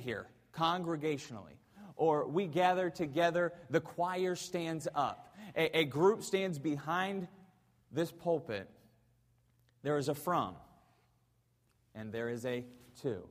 here 0.00 0.26
congregationally, 0.52 1.56
or 1.96 2.26
we 2.26 2.46
gather 2.46 2.90
together, 2.90 3.52
the 3.70 3.80
choir 3.80 4.34
stands 4.34 4.88
up, 4.94 5.34
a, 5.56 5.80
a 5.80 5.84
group 5.84 6.22
stands 6.22 6.58
behind 6.58 7.28
this 7.92 8.10
pulpit, 8.10 8.68
there 9.82 9.96
is 9.96 10.08
a 10.08 10.14
from 10.14 10.54
and 11.94 12.12
there 12.12 12.28
is 12.28 12.44
a 12.44 12.64
to. 13.02 13.26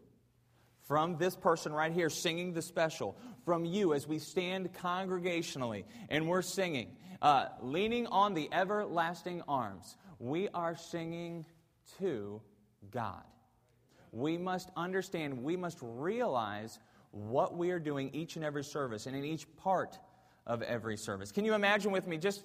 From 0.88 1.18
this 1.18 1.36
person 1.36 1.72
right 1.72 1.92
here 1.92 2.10
singing 2.10 2.54
the 2.54 2.62
special, 2.62 3.16
from 3.46 3.64
you 3.64 3.94
as 3.94 4.08
we 4.08 4.20
stand 4.20 4.74
congregationally 4.74 5.84
and 6.10 6.28
we're 6.28 6.42
singing, 6.42 6.96
uh, 7.22 7.46
leaning 7.62 8.08
on 8.08 8.34
the 8.34 8.50
everlasting 8.52 9.42
arms, 9.48 9.98
we 10.20 10.50
are 10.50 10.76
singing 10.76 11.46
to 12.00 12.42
God. 12.92 13.24
We 14.12 14.38
must 14.38 14.70
understand, 14.76 15.44
we 15.44 15.56
must 15.56 15.78
realize 15.82 16.80
what 17.12 17.58
we 17.58 17.72
are 17.72 17.80
doing 17.80 18.10
each 18.14 18.36
and 18.36 18.46
every 18.46 18.64
service 18.64 19.06
and 19.06 19.16
in 19.16 19.24
each 19.24 19.46
part 19.58 19.98
of 20.46 20.62
every 20.62 20.98
service. 20.98 21.32
Can 21.32 21.46
you 21.46 21.54
imagine 21.54 21.92
with 21.92 22.08
me 22.08 22.18
just 22.18 22.44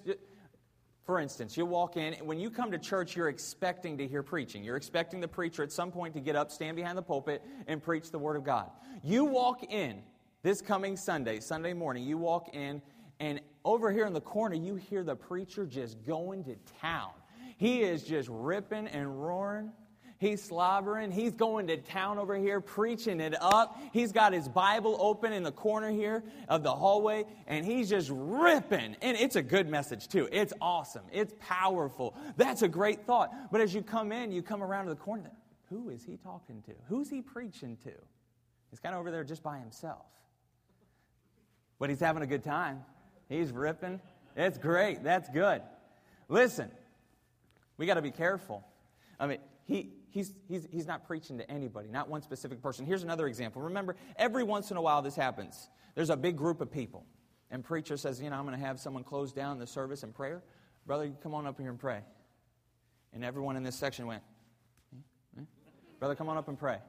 for 1.05 1.19
instance, 1.19 1.55
you 1.55 1.67
walk 1.67 1.97
in, 1.97 2.13
when 2.25 2.39
you 2.39 2.49
come 2.49 2.71
to 2.71 2.79
church, 2.79 3.15
you're 3.15 3.29
expecting 3.29 3.95
to 3.99 4.07
hear 4.07 4.23
preaching. 4.23 4.63
You're 4.63 4.75
expecting 4.75 5.21
the 5.21 5.27
preacher 5.27 5.61
at 5.61 5.71
some 5.71 5.91
point 5.91 6.15
to 6.15 6.19
get 6.19 6.35
up, 6.35 6.49
stand 6.49 6.75
behind 6.75 6.97
the 6.97 7.03
pulpit, 7.03 7.43
and 7.67 7.81
preach 7.81 8.09
the 8.09 8.17
Word 8.17 8.35
of 8.35 8.43
God. 8.43 8.71
You 9.03 9.23
walk 9.23 9.71
in 9.71 10.01
this 10.41 10.61
coming 10.61 10.97
Sunday, 10.97 11.41
Sunday 11.41 11.73
morning, 11.73 12.03
you 12.03 12.17
walk 12.17 12.55
in, 12.55 12.81
and 13.19 13.39
over 13.63 13.91
here 13.91 14.07
in 14.07 14.13
the 14.13 14.21
corner, 14.21 14.55
you 14.55 14.75
hear 14.75 15.03
the 15.03 15.15
preacher 15.15 15.67
just 15.67 16.03
going 16.05 16.43
to 16.45 16.55
town. 16.81 17.11
He 17.57 17.83
is 17.83 18.01
just 18.01 18.27
ripping 18.31 18.87
and 18.87 19.23
roaring. 19.23 19.71
He's 20.17 20.41
slobbering. 20.41 21.11
He's 21.11 21.33
going 21.33 21.67
to 21.67 21.77
town 21.77 22.17
over 22.17 22.37
here, 22.37 22.61
preaching 22.61 23.19
it 23.19 23.35
up. 23.39 23.77
He's 23.91 24.13
got 24.13 24.31
his 24.31 24.47
Bible 24.47 24.95
open 24.99 25.33
in 25.33 25.43
the 25.43 25.51
corner 25.51 25.91
here 25.91 26.23
of 26.47 26.63
the 26.63 26.73
hallway, 26.73 27.25
and 27.47 27.65
he's 27.65 27.89
just 27.89 28.09
ripping. 28.13 28.95
And 29.01 29.17
it's 29.17 29.35
a 29.35 29.43
good 29.43 29.67
message, 29.67 30.07
too. 30.07 30.29
It's 30.31 30.53
awesome. 30.61 31.03
It's 31.11 31.33
powerful. 31.39 32.15
That's 32.37 32.61
a 32.61 32.67
great 32.69 33.05
thought. 33.05 33.51
But 33.51 33.59
as 33.59 33.73
you 33.73 33.81
come 33.81 34.13
in, 34.13 34.31
you 34.31 34.41
come 34.41 34.63
around 34.63 34.85
to 34.85 34.91
the 34.91 34.95
corner. 34.95 35.31
Who 35.69 35.89
is 35.89 36.05
he 36.05 36.15
talking 36.17 36.61
to? 36.67 36.71
Who's 36.87 37.09
he 37.09 37.21
preaching 37.21 37.77
to? 37.83 37.91
He's 38.69 38.79
kind 38.79 38.95
of 38.95 39.01
over 39.01 39.11
there 39.11 39.23
just 39.23 39.43
by 39.43 39.57
himself. 39.57 40.05
But 41.77 41.89
he's 41.89 41.99
having 41.99 42.23
a 42.23 42.27
good 42.27 42.43
time. 42.43 42.83
He's 43.27 43.51
ripping. 43.51 43.99
It's 44.37 44.57
great. 44.57 45.03
That's 45.03 45.27
good. 45.29 45.61
Listen, 46.29 46.71
we 47.77 47.85
got 47.85 47.95
to 47.95 48.01
be 48.01 48.11
careful. 48.11 48.63
I 49.19 49.27
mean, 49.27 49.39
he, 49.65 49.89
he's, 50.15 50.33
he's, 50.47 50.65
he's 50.71 50.87
not 50.87 51.05
preaching 51.05 51.37
to 51.37 51.51
anybody, 51.51 51.89
not 51.89 52.09
one 52.09 52.21
specific 52.21 52.61
person. 52.61 52.85
Here's 52.85 53.03
another 53.03 53.27
example. 53.27 53.61
Remember, 53.63 53.97
every 54.15 54.43
once 54.43 54.71
in 54.71 54.77
a 54.77 54.81
while 54.81 55.01
this 55.01 55.15
happens. 55.15 55.69
There's 55.93 56.09
a 56.09 56.15
big 56.15 56.37
group 56.37 56.61
of 56.61 56.71
people, 56.71 57.05
and 57.51 57.63
preacher 57.63 57.97
says, 57.97 58.21
You 58.21 58.29
know, 58.29 58.37
I'm 58.37 58.45
going 58.45 58.57
to 58.57 58.65
have 58.65 58.79
someone 58.79 59.03
close 59.03 59.33
down 59.33 59.59
the 59.59 59.67
service 59.67 60.03
in 60.03 60.13
prayer. 60.13 60.41
Brother, 60.87 61.11
come 61.21 61.33
on 61.33 61.45
up 61.45 61.59
here 61.59 61.69
and 61.69 61.77
pray. 61.77 61.99
And 63.13 63.23
everyone 63.23 63.57
in 63.57 63.63
this 63.63 63.75
section 63.75 64.07
went, 64.07 64.23
eh, 64.93 65.41
eh? 65.41 65.43
Brother, 65.99 66.15
come 66.15 66.29
on 66.29 66.37
up 66.37 66.47
and 66.47 66.57
pray. 66.57 66.79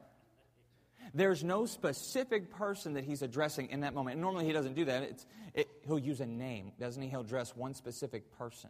There's 1.13 1.43
no 1.43 1.65
specific 1.65 2.51
person 2.51 2.93
that 2.93 3.03
he's 3.03 3.21
addressing 3.21 3.69
in 3.69 3.81
that 3.81 3.93
moment. 3.93 4.15
And 4.15 4.21
normally 4.21 4.45
he 4.45 4.51
doesn't 4.51 4.73
do 4.73 4.85
that. 4.85 5.03
It's, 5.03 5.25
it, 5.53 5.67
he'll 5.85 5.99
use 5.99 6.19
a 6.21 6.25
name, 6.25 6.71
doesn't 6.79 7.01
he? 7.01 7.09
He'll 7.09 7.21
address 7.21 7.55
one 7.55 7.73
specific 7.73 8.37
person. 8.37 8.69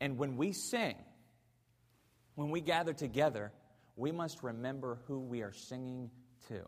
And 0.00 0.18
when 0.18 0.36
we 0.36 0.52
sing, 0.52 0.96
when 2.34 2.50
we 2.50 2.60
gather 2.60 2.92
together, 2.92 3.52
we 3.96 4.12
must 4.12 4.42
remember 4.42 4.98
who 5.06 5.20
we 5.20 5.42
are 5.42 5.52
singing 5.52 6.10
to. 6.48 6.54
Amen. 6.54 6.64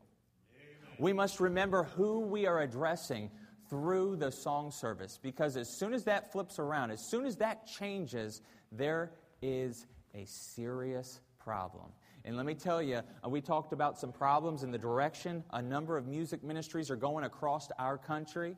We 0.98 1.12
must 1.12 1.40
remember 1.40 1.84
who 1.84 2.20
we 2.20 2.46
are 2.46 2.60
addressing 2.60 3.30
through 3.68 4.16
the 4.16 4.30
song 4.30 4.70
service 4.70 5.18
because 5.20 5.56
as 5.56 5.68
soon 5.68 5.92
as 5.92 6.04
that 6.04 6.32
flips 6.32 6.58
around, 6.58 6.90
as 6.90 7.00
soon 7.00 7.26
as 7.26 7.36
that 7.36 7.66
changes, 7.66 8.42
there 8.70 9.12
is 9.42 9.86
a 10.14 10.24
serious 10.26 11.20
problem. 11.38 11.86
And 12.24 12.36
let 12.36 12.46
me 12.46 12.54
tell 12.54 12.82
you, 12.82 13.02
uh, 13.24 13.28
we 13.28 13.40
talked 13.40 13.72
about 13.72 13.98
some 13.98 14.12
problems 14.12 14.62
in 14.64 14.70
the 14.70 14.78
direction 14.78 15.44
a 15.52 15.62
number 15.62 15.96
of 15.96 16.06
music 16.06 16.42
ministries 16.42 16.90
are 16.90 16.96
going 16.96 17.24
across 17.24 17.68
our 17.78 17.98
country. 17.98 18.56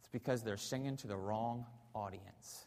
It's 0.00 0.08
because 0.10 0.42
they're 0.42 0.56
singing 0.56 0.96
to 0.98 1.06
the 1.06 1.16
wrong 1.16 1.64
audience. 1.94 2.66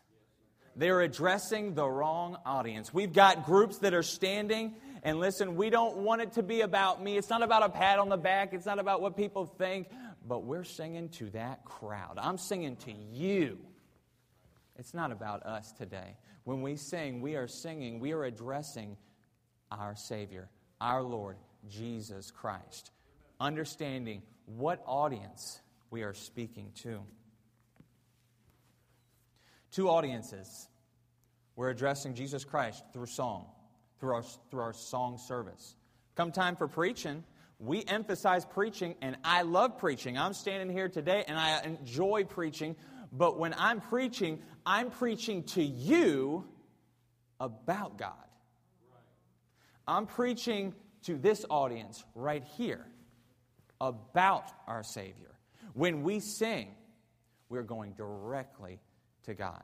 They're 0.75 1.01
addressing 1.01 1.73
the 1.73 1.87
wrong 1.87 2.37
audience. 2.45 2.93
We've 2.93 3.13
got 3.13 3.45
groups 3.45 3.77
that 3.79 3.93
are 3.93 4.03
standing, 4.03 4.75
and 5.03 5.19
listen, 5.19 5.55
we 5.55 5.69
don't 5.69 5.97
want 5.97 6.21
it 6.21 6.33
to 6.33 6.43
be 6.43 6.61
about 6.61 7.01
me. 7.01 7.17
It's 7.17 7.29
not 7.29 7.43
about 7.43 7.63
a 7.63 7.69
pat 7.69 7.99
on 7.99 8.09
the 8.09 8.17
back, 8.17 8.53
it's 8.53 8.65
not 8.65 8.79
about 8.79 9.01
what 9.01 9.15
people 9.15 9.45
think, 9.45 9.87
but 10.27 10.43
we're 10.43 10.63
singing 10.63 11.09
to 11.09 11.29
that 11.31 11.63
crowd. 11.63 12.17
I'm 12.17 12.37
singing 12.37 12.75
to 12.77 12.91
you. 12.91 13.57
It's 14.77 14.93
not 14.93 15.11
about 15.11 15.43
us 15.43 15.71
today. 15.71 16.17
When 16.43 16.61
we 16.61 16.75
sing, 16.75 17.21
we 17.21 17.35
are 17.35 17.47
singing, 17.47 17.99
we 17.99 18.11
are 18.11 18.25
addressing 18.25 18.97
our 19.71 19.95
Savior, 19.95 20.49
our 20.81 21.01
Lord, 21.01 21.37
Jesus 21.69 22.31
Christ. 22.31 22.91
Understanding 23.39 24.21
what 24.45 24.83
audience 24.85 25.61
we 25.89 26.03
are 26.03 26.13
speaking 26.13 26.71
to. 26.83 27.01
Two 29.75 29.89
audiences. 29.89 30.69
We're 31.57 31.69
addressing 31.69 32.13
Jesus 32.13 32.45
Christ 32.45 32.81
through 32.93 33.07
song, 33.07 33.47
through 33.99 34.13
our, 34.13 34.23
through 34.49 34.61
our 34.61 34.71
song 34.71 35.17
service. 35.17 35.75
Come 36.15 36.31
time 36.31 36.55
for 36.55 36.69
preaching, 36.69 37.25
we 37.59 37.83
emphasize 37.83 38.45
preaching, 38.45 38.95
and 39.01 39.17
I 39.25 39.41
love 39.41 39.77
preaching. 39.77 40.17
I'm 40.17 40.31
standing 40.31 40.73
here 40.73 40.87
today 40.87 41.25
and 41.27 41.37
I 41.37 41.61
enjoy 41.63 42.23
preaching, 42.23 42.77
but 43.11 43.37
when 43.37 43.53
I'm 43.57 43.81
preaching, 43.81 44.39
I'm 44.65 44.91
preaching 44.91 45.43
to 45.43 45.61
you 45.61 46.45
about 47.41 47.97
God. 47.97 48.13
I'm 49.85 50.05
preaching 50.05 50.73
to 51.03 51.17
this 51.17 51.45
audience 51.49 52.01
right 52.15 52.45
here 52.57 52.85
about 53.81 54.49
our 54.67 54.83
Savior. 54.83 55.37
When 55.73 56.03
we 56.03 56.21
sing, 56.21 56.69
we're 57.49 57.63
going 57.63 57.91
directly 57.91 58.79
to 59.25 59.33
God. 59.33 59.63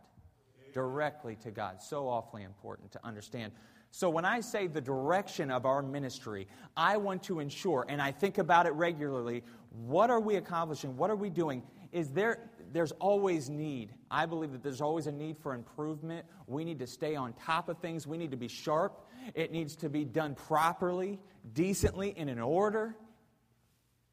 Directly 0.74 1.36
to 1.38 1.52
God. 1.52 1.82
So 1.82 2.08
awfully 2.08 2.44
important 2.44 2.92
to 2.94 3.00
understand. 3.04 3.52
So, 3.94 4.10
when 4.10 4.24
I 4.24 4.40
say 4.40 4.68
the 4.68 4.80
direction 4.80 5.52
of 5.52 5.66
our 5.66 5.82
ministry, 5.82 6.48
I 6.78 6.96
want 6.96 7.24
to 7.24 7.42
ensure, 7.42 7.86
and 7.90 8.02
I 8.02 8.14
think 8.14 8.38
about 8.38 8.66
it 8.66 8.72
regularly, 8.72 9.44
what 9.86 10.10
are 10.10 10.22
we 10.22 10.38
accomplishing? 10.38 10.96
What 10.96 11.10
are 11.10 11.16
we 11.18 11.30
doing? 11.30 11.62
Is 11.92 12.10
there, 12.10 12.50
there's 12.72 12.94
always 12.94 13.50
need. 13.50 13.94
I 14.10 14.26
believe 14.26 14.54
that 14.54 14.64
there's 14.64 14.80
always 14.80 15.08
a 15.08 15.12
need 15.12 15.38
for 15.38 15.54
improvement. 15.54 16.26
We 16.48 16.64
need 16.64 16.80
to 16.80 16.88
stay 16.88 17.18
on 17.18 17.34
top 17.34 17.68
of 17.68 17.80
things. 17.80 18.08
We 18.08 18.18
need 18.18 18.32
to 18.32 18.38
be 18.38 18.48
sharp. 18.48 19.10
It 19.36 19.52
needs 19.52 19.76
to 19.78 19.90
be 19.90 20.06
done 20.06 20.36
properly, 20.36 21.20
decently, 21.54 22.14
in 22.16 22.30
an 22.30 22.40
order. 22.40 22.96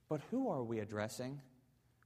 But 0.08 0.22
who 0.32 0.48
are 0.48 0.64
we 0.64 0.80
addressing? 0.80 1.40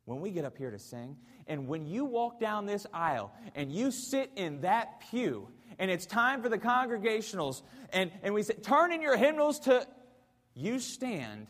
When 0.05 0.21
we 0.21 0.31
get 0.31 0.45
up 0.45 0.59
here 0.59 0.71
to 0.71 0.79
sing, 0.79 1.17
and 1.47 1.69
when 1.69 1.87
you 1.87 2.05
walk 2.05 2.41
down 2.41 2.67
this 2.67 2.87
aisle 2.93 3.33
and 3.55 3.73
you 3.73 3.91
sit 3.91 4.31
in 4.37 4.61
that 4.63 5.01
pew, 5.11 5.49
and 5.79 5.91
it's 5.91 6.07
time 6.07 6.43
for 6.43 6.49
the 6.49 6.59
congregationals, 6.59 7.63
and, 7.93 8.11
and 8.23 8.35
we 8.35 8.43
say, 8.43 8.55
turn 8.55 8.93
in 8.93 9.01
your 9.01 9.17
hymnals 9.17 9.61
to, 9.61 9.87
you 10.55 10.79
stand. 10.81 11.47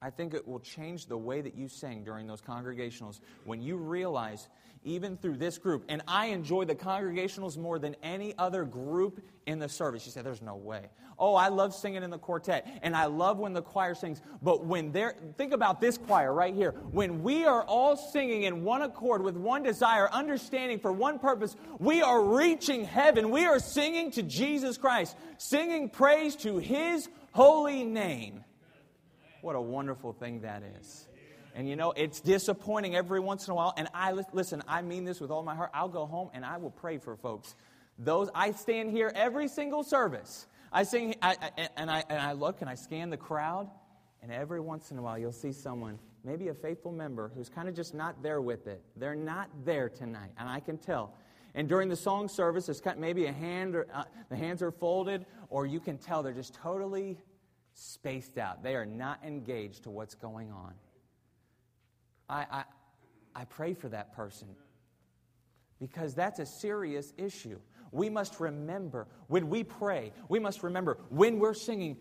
I 0.00 0.10
think 0.10 0.32
it 0.32 0.46
will 0.46 0.60
change 0.60 1.06
the 1.06 1.18
way 1.18 1.40
that 1.40 1.56
you 1.56 1.68
sing 1.68 2.04
during 2.04 2.26
those 2.26 2.40
congregationals 2.40 3.20
when 3.44 3.60
you 3.60 3.76
realize 3.76 4.48
even 4.84 5.16
through 5.16 5.36
this 5.36 5.58
group. 5.58 5.84
And 5.88 6.02
I 6.06 6.26
enjoy 6.26 6.64
the 6.64 6.74
congregationals 6.74 7.58
more 7.58 7.80
than 7.80 7.96
any 8.02 8.32
other 8.38 8.64
group 8.64 9.20
in 9.46 9.58
the 9.58 9.68
service. 9.68 10.06
You 10.06 10.12
say, 10.12 10.22
there's 10.22 10.42
no 10.42 10.54
way. 10.54 10.86
Oh, 11.18 11.34
I 11.34 11.48
love 11.48 11.74
singing 11.74 12.04
in 12.04 12.10
the 12.10 12.18
quartet, 12.18 12.78
and 12.80 12.94
I 12.94 13.06
love 13.06 13.38
when 13.38 13.52
the 13.52 13.62
choir 13.62 13.96
sings. 13.96 14.20
But 14.40 14.64
when 14.64 14.92
they're, 14.92 15.16
think 15.36 15.52
about 15.52 15.80
this 15.80 15.98
choir 15.98 16.32
right 16.32 16.54
here. 16.54 16.70
When 16.92 17.24
we 17.24 17.44
are 17.44 17.64
all 17.64 17.96
singing 17.96 18.44
in 18.44 18.62
one 18.62 18.82
accord 18.82 19.22
with 19.22 19.36
one 19.36 19.64
desire, 19.64 20.08
understanding 20.12 20.78
for 20.78 20.92
one 20.92 21.18
purpose, 21.18 21.56
we 21.80 22.02
are 22.02 22.22
reaching 22.22 22.84
heaven. 22.84 23.30
We 23.30 23.46
are 23.46 23.58
singing 23.58 24.12
to 24.12 24.22
Jesus 24.22 24.78
Christ, 24.78 25.16
singing 25.38 25.88
praise 25.88 26.36
to 26.36 26.58
his 26.58 27.08
holy 27.32 27.82
name. 27.82 28.44
What 29.40 29.56
a 29.56 29.60
wonderful 29.60 30.12
thing 30.12 30.40
that 30.40 30.62
is. 30.80 31.08
And 31.54 31.68
you 31.68 31.76
know, 31.76 31.92
it's 31.92 32.20
disappointing 32.20 32.94
every 32.94 33.20
once 33.20 33.46
in 33.46 33.52
a 33.52 33.54
while. 33.54 33.74
And 33.76 33.88
I 33.94 34.12
listen, 34.32 34.62
I 34.68 34.82
mean 34.82 35.04
this 35.04 35.20
with 35.20 35.30
all 35.30 35.42
my 35.42 35.54
heart. 35.54 35.70
I'll 35.74 35.88
go 35.88 36.06
home 36.06 36.30
and 36.34 36.44
I 36.44 36.56
will 36.58 36.70
pray 36.70 36.98
for 36.98 37.16
folks. 37.16 37.54
Those 37.98 38.30
I 38.34 38.52
stand 38.52 38.90
here 38.90 39.10
every 39.14 39.48
single 39.48 39.82
service. 39.82 40.46
I 40.72 40.82
sing 40.82 41.16
I, 41.22 41.36
I, 41.40 41.68
and 41.76 41.90
I 41.90 42.04
and 42.08 42.20
I 42.20 42.32
look 42.32 42.60
and 42.60 42.70
I 42.70 42.74
scan 42.74 43.10
the 43.10 43.16
crowd, 43.16 43.68
and 44.22 44.30
every 44.30 44.60
once 44.60 44.90
in 44.90 44.98
a 44.98 45.02
while 45.02 45.18
you'll 45.18 45.32
see 45.32 45.52
someone, 45.52 45.98
maybe 46.24 46.48
a 46.48 46.54
faithful 46.54 46.92
member, 46.92 47.32
who's 47.34 47.48
kind 47.48 47.68
of 47.68 47.74
just 47.74 47.94
not 47.94 48.22
there 48.22 48.40
with 48.40 48.66
it. 48.66 48.82
They're 48.96 49.16
not 49.16 49.48
there 49.64 49.88
tonight, 49.88 50.30
and 50.38 50.48
I 50.48 50.60
can 50.60 50.78
tell. 50.78 51.14
And 51.54 51.68
during 51.68 51.88
the 51.88 51.96
song 51.96 52.28
service, 52.28 52.66
there's 52.66 52.82
maybe 52.98 53.26
a 53.26 53.32
hand, 53.32 53.74
or, 53.74 53.86
uh, 53.92 54.04
the 54.28 54.36
hands 54.36 54.62
are 54.62 54.70
folded, 54.70 55.24
or 55.48 55.66
you 55.66 55.80
can 55.80 55.96
tell 55.96 56.22
they're 56.22 56.32
just 56.32 56.54
totally 56.54 57.18
spaced 57.78 58.38
out. 58.38 58.62
They 58.62 58.74
are 58.74 58.86
not 58.86 59.20
engaged 59.24 59.84
to 59.84 59.90
what's 59.90 60.14
going 60.14 60.50
on. 60.50 60.74
I, 62.28 62.46
I, 62.50 62.64
I 63.34 63.44
pray 63.44 63.74
for 63.74 63.88
that 63.88 64.14
person 64.14 64.48
because 65.78 66.14
that's 66.14 66.40
a 66.40 66.46
serious 66.46 67.12
issue. 67.16 67.58
We 67.92 68.10
must 68.10 68.40
remember 68.40 69.06
when 69.28 69.48
we 69.48 69.62
pray, 69.62 70.12
we 70.28 70.40
must 70.40 70.62
remember 70.62 70.98
when 71.08 71.38
we're 71.38 71.54
singing 71.54 71.96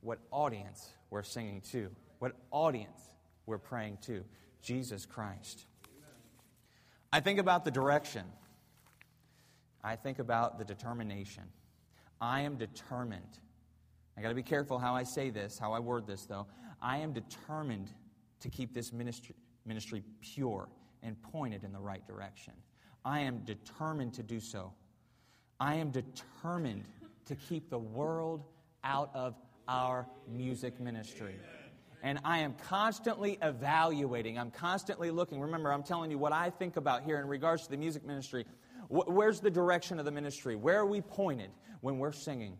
what 0.00 0.20
audience 0.30 0.90
we're 1.10 1.24
singing 1.24 1.60
to, 1.72 1.90
what 2.20 2.32
audience 2.52 3.00
we're 3.46 3.58
praying 3.58 3.98
to 4.02 4.24
Jesus 4.62 5.06
Christ. 5.06 5.66
I 7.12 7.20
think 7.20 7.40
about 7.40 7.64
the 7.64 7.70
direction, 7.70 8.24
I 9.82 9.96
think 9.96 10.20
about 10.20 10.58
the 10.58 10.64
determination. 10.64 11.44
I 12.20 12.42
am 12.42 12.56
determined. 12.56 13.38
I 14.16 14.22
got 14.22 14.28
to 14.30 14.34
be 14.34 14.42
careful 14.42 14.78
how 14.78 14.94
I 14.94 15.02
say 15.02 15.30
this, 15.30 15.58
how 15.58 15.72
I 15.72 15.78
word 15.78 16.06
this, 16.06 16.24
though. 16.24 16.46
I 16.80 16.98
am 16.98 17.12
determined 17.12 17.90
to 18.40 18.48
keep 18.48 18.72
this 18.72 18.92
ministry, 18.92 19.34
ministry 19.64 20.02
pure 20.20 20.68
and 21.02 21.20
pointed 21.22 21.64
in 21.64 21.72
the 21.72 21.80
right 21.80 22.06
direction. 22.06 22.54
I 23.04 23.20
am 23.20 23.40
determined 23.44 24.14
to 24.14 24.22
do 24.22 24.40
so. 24.40 24.72
I 25.60 25.74
am 25.76 25.90
determined 25.90 26.84
to 27.26 27.34
keep 27.34 27.70
the 27.70 27.78
world 27.78 28.44
out 28.84 29.10
of 29.14 29.34
our 29.68 30.06
music 30.28 30.80
ministry. 30.80 31.34
And 32.02 32.20
I 32.24 32.38
am 32.38 32.54
constantly 32.68 33.38
evaluating, 33.42 34.38
I'm 34.38 34.50
constantly 34.50 35.10
looking. 35.10 35.40
Remember, 35.40 35.72
I'm 35.72 35.82
telling 35.82 36.10
you 36.10 36.18
what 36.18 36.32
I 36.32 36.50
think 36.50 36.76
about 36.76 37.02
here 37.02 37.18
in 37.18 37.26
regards 37.26 37.64
to 37.64 37.70
the 37.70 37.76
music 37.76 38.04
ministry. 38.04 38.44
Where's 38.88 39.40
the 39.40 39.50
direction 39.50 39.98
of 39.98 40.04
the 40.04 40.12
ministry? 40.12 40.54
Where 40.54 40.78
are 40.78 40.86
we 40.86 41.00
pointed 41.00 41.50
when 41.80 41.98
we're 41.98 42.12
singing 42.12 42.58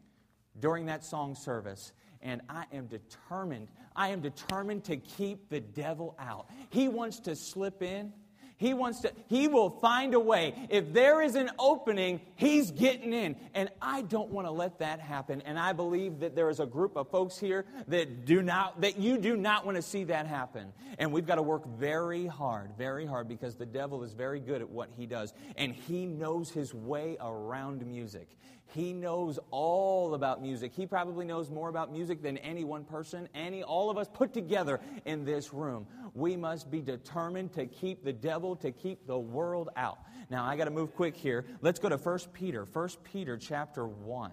during 0.60 0.86
that 0.86 1.04
song 1.04 1.34
service? 1.34 1.92
And 2.22 2.40
I 2.48 2.64
am 2.72 2.86
determined, 2.86 3.68
I 3.94 4.08
am 4.08 4.20
determined 4.20 4.84
to 4.84 4.96
keep 4.96 5.48
the 5.48 5.60
devil 5.60 6.16
out. 6.18 6.50
He 6.70 6.88
wants 6.88 7.20
to 7.20 7.36
slip 7.36 7.82
in 7.82 8.12
he 8.58 8.72
wants 8.72 9.00
to, 9.00 9.12
he 9.28 9.48
will 9.48 9.68
find 9.68 10.14
a 10.14 10.20
way. 10.20 10.54
If 10.70 10.92
there 10.92 11.20
is 11.20 11.34
an 11.34 11.50
opening, 11.58 12.20
he's 12.36 12.70
getting 12.70 13.12
in. 13.12 13.36
And 13.54 13.68
I 13.82 14.02
don't 14.02 14.30
want 14.30 14.46
to 14.46 14.50
let 14.50 14.78
that 14.78 14.98
happen. 14.98 15.42
And 15.42 15.58
I 15.58 15.74
believe 15.74 16.20
that 16.20 16.34
there 16.34 16.48
is 16.48 16.58
a 16.58 16.66
group 16.66 16.96
of 16.96 17.10
folks 17.10 17.38
here 17.38 17.66
that 17.88 18.24
do 18.24 18.40
not, 18.40 18.80
that 18.80 18.98
you 18.98 19.18
do 19.18 19.36
not 19.36 19.66
want 19.66 19.76
to 19.76 19.82
see 19.82 20.04
that 20.04 20.26
happen. 20.26 20.72
And 20.98 21.12
we've 21.12 21.26
got 21.26 21.34
to 21.34 21.42
work 21.42 21.66
very 21.66 22.26
hard, 22.26 22.70
very 22.78 23.04
hard, 23.04 23.28
because 23.28 23.56
the 23.56 23.66
devil 23.66 24.02
is 24.02 24.14
very 24.14 24.40
good 24.40 24.62
at 24.62 24.70
what 24.70 24.88
he 24.96 25.04
does. 25.04 25.34
And 25.56 25.74
he 25.74 26.06
knows 26.06 26.50
his 26.50 26.72
way 26.72 27.18
around 27.20 27.86
music. 27.86 28.28
He 28.74 28.92
knows 28.92 29.38
all 29.50 30.14
about 30.14 30.42
music. 30.42 30.72
He 30.74 30.86
probably 30.86 31.24
knows 31.24 31.50
more 31.50 31.68
about 31.68 31.92
music 31.92 32.22
than 32.22 32.36
any 32.38 32.64
one 32.64 32.84
person, 32.84 33.28
any 33.34 33.62
all 33.62 33.90
of 33.90 33.96
us 33.96 34.08
put 34.12 34.32
together 34.32 34.80
in 35.04 35.24
this 35.24 35.54
room. 35.54 35.86
We 36.14 36.36
must 36.36 36.70
be 36.70 36.80
determined 36.80 37.52
to 37.54 37.66
keep 37.66 38.04
the 38.04 38.12
devil, 38.12 38.56
to 38.56 38.72
keep 38.72 39.06
the 39.06 39.18
world 39.18 39.70
out. 39.76 39.98
Now, 40.30 40.44
I 40.44 40.56
got 40.56 40.64
to 40.64 40.70
move 40.70 40.94
quick 40.94 41.16
here. 41.16 41.44
Let's 41.60 41.78
go 41.78 41.88
to 41.88 41.96
1 41.96 42.18
Peter. 42.32 42.64
1 42.70 42.88
Peter 43.04 43.36
chapter 43.36 43.86
1. 43.86 44.32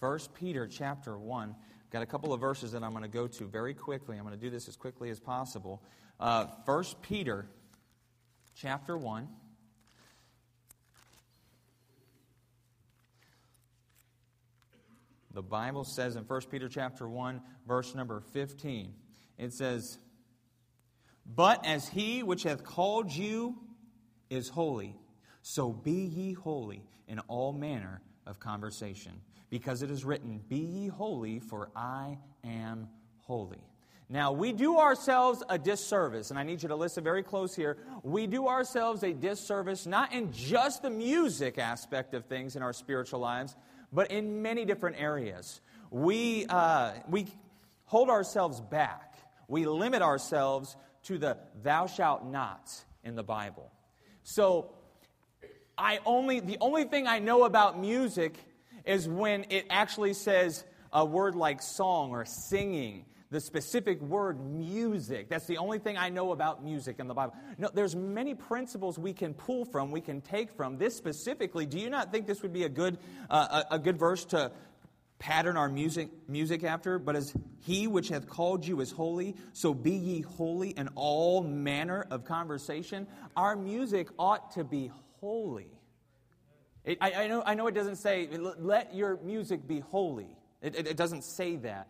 1 0.00 0.18
Peter 0.34 0.66
chapter 0.66 1.16
1. 1.16 1.54
Got 1.90 2.02
a 2.02 2.06
couple 2.06 2.32
of 2.32 2.40
verses 2.40 2.72
that 2.72 2.82
I'm 2.82 2.90
going 2.90 3.04
to 3.04 3.08
go 3.08 3.28
to 3.28 3.46
very 3.46 3.72
quickly. 3.72 4.16
I'm 4.16 4.24
going 4.24 4.34
to 4.34 4.40
do 4.40 4.50
this 4.50 4.68
as 4.68 4.76
quickly 4.76 5.10
as 5.10 5.20
possible. 5.20 5.82
Uh, 6.18 6.46
1 6.64 6.84
Peter 7.02 7.46
chapter 8.54 8.96
1. 8.96 9.28
The 15.36 15.42
Bible 15.42 15.84
says 15.84 16.16
in 16.16 16.22
1 16.22 16.40
Peter 16.50 16.66
chapter 16.66 17.06
1, 17.06 17.42
verse 17.68 17.94
number 17.94 18.20
15, 18.20 18.94
it 19.36 19.52
says, 19.52 19.98
But 21.26 21.66
as 21.66 21.86
he 21.86 22.22
which 22.22 22.44
hath 22.44 22.64
called 22.64 23.12
you 23.12 23.54
is 24.30 24.48
holy, 24.48 24.96
so 25.42 25.74
be 25.74 25.92
ye 25.92 26.32
holy 26.32 26.82
in 27.06 27.18
all 27.28 27.52
manner 27.52 28.00
of 28.26 28.40
conversation. 28.40 29.12
Because 29.50 29.82
it 29.82 29.90
is 29.90 30.06
written, 30.06 30.40
Be 30.48 30.56
ye 30.56 30.88
holy, 30.88 31.38
for 31.38 31.68
I 31.76 32.16
am 32.42 32.88
holy. 33.18 33.62
Now, 34.08 34.32
we 34.32 34.54
do 34.54 34.78
ourselves 34.78 35.42
a 35.50 35.58
disservice, 35.58 36.30
and 36.30 36.38
I 36.38 36.44
need 36.44 36.62
you 36.62 36.70
to 36.70 36.76
listen 36.76 37.04
very 37.04 37.22
close 37.22 37.54
here. 37.54 37.76
We 38.02 38.26
do 38.26 38.46
ourselves 38.48 39.02
a 39.02 39.12
disservice, 39.12 39.84
not 39.84 40.14
in 40.14 40.32
just 40.32 40.80
the 40.80 40.90
music 40.90 41.58
aspect 41.58 42.14
of 42.14 42.24
things 42.24 42.56
in 42.56 42.62
our 42.62 42.72
spiritual 42.72 43.20
lives, 43.20 43.54
but 43.92 44.10
in 44.10 44.42
many 44.42 44.64
different 44.64 45.00
areas. 45.00 45.60
We, 45.90 46.46
uh, 46.46 46.92
we 47.08 47.26
hold 47.84 48.10
ourselves 48.10 48.60
back, 48.60 49.14
we 49.48 49.66
limit 49.66 50.02
ourselves 50.02 50.76
to 51.04 51.18
the 51.18 51.38
thou 51.62 51.86
shalt 51.86 52.24
nots 52.24 52.84
in 53.04 53.14
the 53.14 53.22
Bible. 53.22 53.70
So, 54.24 54.72
I 55.78 56.00
only, 56.06 56.40
the 56.40 56.56
only 56.60 56.84
thing 56.84 57.06
I 57.06 57.18
know 57.18 57.44
about 57.44 57.78
music 57.78 58.34
is 58.84 59.06
when 59.08 59.46
it 59.50 59.66
actually 59.68 60.14
says 60.14 60.64
a 60.92 61.04
word 61.04 61.34
like 61.34 61.60
song 61.60 62.10
or 62.10 62.24
singing 62.24 63.04
the 63.30 63.40
specific 63.40 64.00
word 64.00 64.40
music. 64.40 65.28
That's 65.28 65.46
the 65.46 65.58
only 65.58 65.78
thing 65.78 65.96
I 65.96 66.10
know 66.10 66.32
about 66.32 66.64
music 66.64 66.96
in 66.98 67.08
the 67.08 67.14
Bible. 67.14 67.34
No, 67.58 67.68
there's 67.72 67.96
many 67.96 68.34
principles 68.34 68.98
we 68.98 69.12
can 69.12 69.34
pull 69.34 69.64
from, 69.64 69.90
we 69.90 70.00
can 70.00 70.20
take 70.20 70.52
from. 70.52 70.78
This 70.78 70.94
specifically, 70.96 71.66
do 71.66 71.78
you 71.78 71.90
not 71.90 72.12
think 72.12 72.26
this 72.26 72.42
would 72.42 72.52
be 72.52 72.64
a 72.64 72.68
good, 72.68 72.98
uh, 73.28 73.64
a, 73.70 73.78
good 73.78 73.98
verse 73.98 74.24
to 74.26 74.52
pattern 75.18 75.56
our 75.56 75.68
music, 75.68 76.08
music 76.28 76.62
after? 76.62 76.98
But 77.00 77.16
as 77.16 77.34
he 77.60 77.88
which 77.88 78.08
hath 78.08 78.28
called 78.28 78.64
you 78.64 78.80
is 78.80 78.92
holy, 78.92 79.34
so 79.52 79.74
be 79.74 79.92
ye 79.92 80.20
holy 80.20 80.70
in 80.70 80.88
all 80.94 81.42
manner 81.42 82.06
of 82.10 82.24
conversation. 82.24 83.08
Our 83.36 83.56
music 83.56 84.08
ought 84.18 84.52
to 84.52 84.62
be 84.62 84.92
holy. 85.20 85.70
It, 86.84 86.98
I, 87.00 87.12
I, 87.12 87.26
know, 87.26 87.42
I 87.44 87.54
know 87.54 87.66
it 87.66 87.74
doesn't 87.74 87.96
say, 87.96 88.28
let 88.38 88.94
your 88.94 89.18
music 89.24 89.66
be 89.66 89.80
holy. 89.80 90.28
It, 90.62 90.76
it, 90.76 90.86
it 90.86 90.96
doesn't 90.96 91.24
say 91.24 91.56
that 91.56 91.88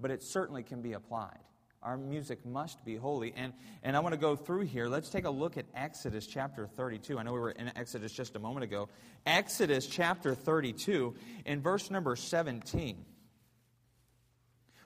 but 0.00 0.10
it 0.10 0.22
certainly 0.22 0.62
can 0.62 0.82
be 0.82 0.92
applied. 0.92 1.38
Our 1.82 1.96
music 1.96 2.44
must 2.44 2.84
be 2.84 2.96
holy. 2.96 3.32
And, 3.36 3.52
and 3.82 3.96
I 3.96 4.00
want 4.00 4.12
to 4.12 4.20
go 4.20 4.34
through 4.34 4.62
here. 4.62 4.88
Let's 4.88 5.10
take 5.10 5.24
a 5.24 5.30
look 5.30 5.56
at 5.56 5.66
Exodus 5.74 6.26
chapter 6.26 6.66
32. 6.66 7.18
I 7.18 7.22
know 7.22 7.32
we 7.32 7.38
were 7.38 7.52
in 7.52 7.70
Exodus 7.76 8.12
just 8.12 8.34
a 8.34 8.40
moment 8.40 8.64
ago. 8.64 8.88
Exodus 9.24 9.86
chapter 9.86 10.34
32, 10.34 11.14
in 11.46 11.60
verse 11.60 11.90
number 11.90 12.16
17. 12.16 13.04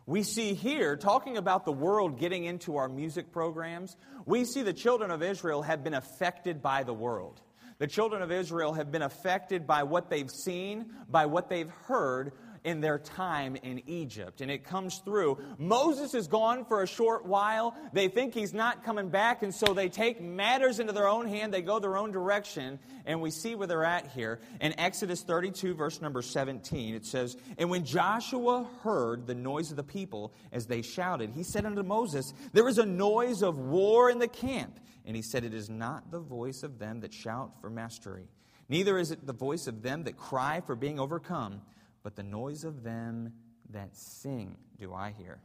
We 0.05 0.23
see 0.25 0.55
here, 0.55 0.97
talking 0.97 1.37
about 1.37 1.65
the 1.65 1.73
world 1.73 2.19
getting 2.19 2.45
into 2.45 2.77
our 2.77 2.89
music 2.89 3.33
programs, 3.33 3.97
we 4.27 4.45
see 4.45 4.63
the 4.63 4.73
children 4.73 5.11
of 5.11 5.23
Israel 5.23 5.63
have 5.63 5.85
been 5.85 5.95
affected 5.95 6.61
by 6.61 6.83
the 6.83 6.93
world. 6.93 7.41
The 7.79 7.87
children 7.87 8.21
of 8.21 8.31
Israel 8.31 8.75
have 8.75 8.93
been 8.93 9.03
affected 9.03 9.67
by 9.67 9.85
what 9.85 10.11
they've 10.11 10.31
seen, 10.31 10.93
by 11.09 11.27
what 11.27 11.49
they've 11.49 11.71
heard, 11.87 12.33
in 12.65 12.81
their 12.81 12.99
time 12.99 13.57
in 13.57 13.83
Egypt. 13.89 14.41
And 14.41 14.51
it 14.51 14.65
comes 14.65 14.99
through. 14.99 15.39
Moses 15.59 16.15
is 16.15 16.29
gone 16.29 16.65
for 16.65 16.83
a 16.83 16.87
short 16.87 17.27
while. 17.27 17.75
They 17.93 18.09
think 18.09 18.35
he's 18.35 18.55
not 18.55 18.85
coming 18.85 19.09
back, 19.09 19.43
and 19.43 19.55
so 19.55 19.75
they 19.75 19.89
take 19.89 20.21
matters 20.21 20.79
into 20.79 20.93
their 20.93 21.09
own 21.09 21.27
hand. 21.27 21.53
They 21.53 21.63
go 21.63 21.79
their 21.79 21.97
own 21.97 22.13
direction, 22.13 22.79
and 23.05 23.21
we 23.21 23.31
see 23.31 23.55
where 23.55 23.67
they're 23.67 23.85
at 23.85 24.09
here. 24.13 24.41
In 24.61 24.79
Exodus 24.79 25.23
32, 25.23 25.75
verse 25.75 26.01
number 26.01 26.23
17, 26.23 26.95
it 26.95 27.05
says, 27.05 27.37
And 27.59 27.71
when 27.71 27.85
Joshua 27.85 28.69
heard 28.83 29.27
the 29.27 29.35
noise 29.35 29.71
of 29.71 29.77
the 29.77 29.83
people 29.83 30.33
as 30.53 30.67
they 30.67 30.83
shouted, 30.83 31.31
he 31.31 31.43
said 31.43 31.67
unto 31.67 31.83
Moses, 31.83 32.33
There 32.53 32.69
is 32.69 32.79
a 32.79 32.87
noise 32.87 33.43
of 33.43 33.59
war 33.59 34.11
in 34.11 34.19
the 34.19 34.29
camp. 34.29 34.79
And 35.05 35.17
he 35.17 35.23
said, 35.23 35.45
It 35.45 35.53
is 35.53 35.69
not 35.69 36.13
the 36.13 36.21
voice 36.21 36.63
of 36.63 36.79
them 36.79 37.01
that 37.01 37.13
shout 37.13 37.61
for 37.61 37.69
mastery, 37.69 38.29
neither 38.69 38.99
is 38.99 39.11
it 39.11 39.27
the 39.27 39.33
voice 39.33 39.67
of 39.67 39.83
them 39.83 40.05
that 40.05 40.17
cry 40.17 40.61
for 40.65 40.77
being 40.77 41.01
overcome 41.01 41.61
but 42.03 42.17
the 42.17 42.23
noise 42.23 42.65
of 42.65 42.83
them 42.83 43.33
that 43.71 43.97
sing 43.97 44.57
do 44.79 44.93
I 44.93 45.15
hear. 45.17 45.41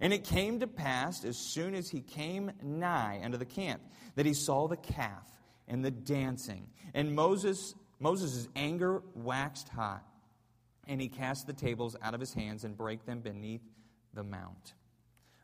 And 0.00 0.12
it 0.12 0.24
came 0.24 0.60
to 0.60 0.66
pass, 0.66 1.24
as 1.24 1.36
soon 1.36 1.74
as 1.74 1.88
he 1.88 2.00
came 2.00 2.52
nigh 2.62 3.20
unto 3.24 3.38
the 3.38 3.46
camp, 3.46 3.80
that 4.14 4.26
he 4.26 4.34
saw 4.34 4.68
the 4.68 4.76
calf 4.76 5.26
and 5.68 5.84
the 5.84 5.90
dancing. 5.90 6.68
And 6.94 7.14
Moses, 7.14 7.74
Moses' 7.98 8.48
anger 8.54 9.02
waxed 9.14 9.68
hot, 9.68 10.04
and 10.86 11.00
he 11.00 11.08
cast 11.08 11.46
the 11.46 11.52
tables 11.52 11.96
out 12.02 12.14
of 12.14 12.20
his 12.20 12.34
hands 12.34 12.64
and 12.64 12.76
brake 12.76 13.06
them 13.06 13.20
beneath 13.20 13.62
the 14.12 14.22
mount. 14.22 14.74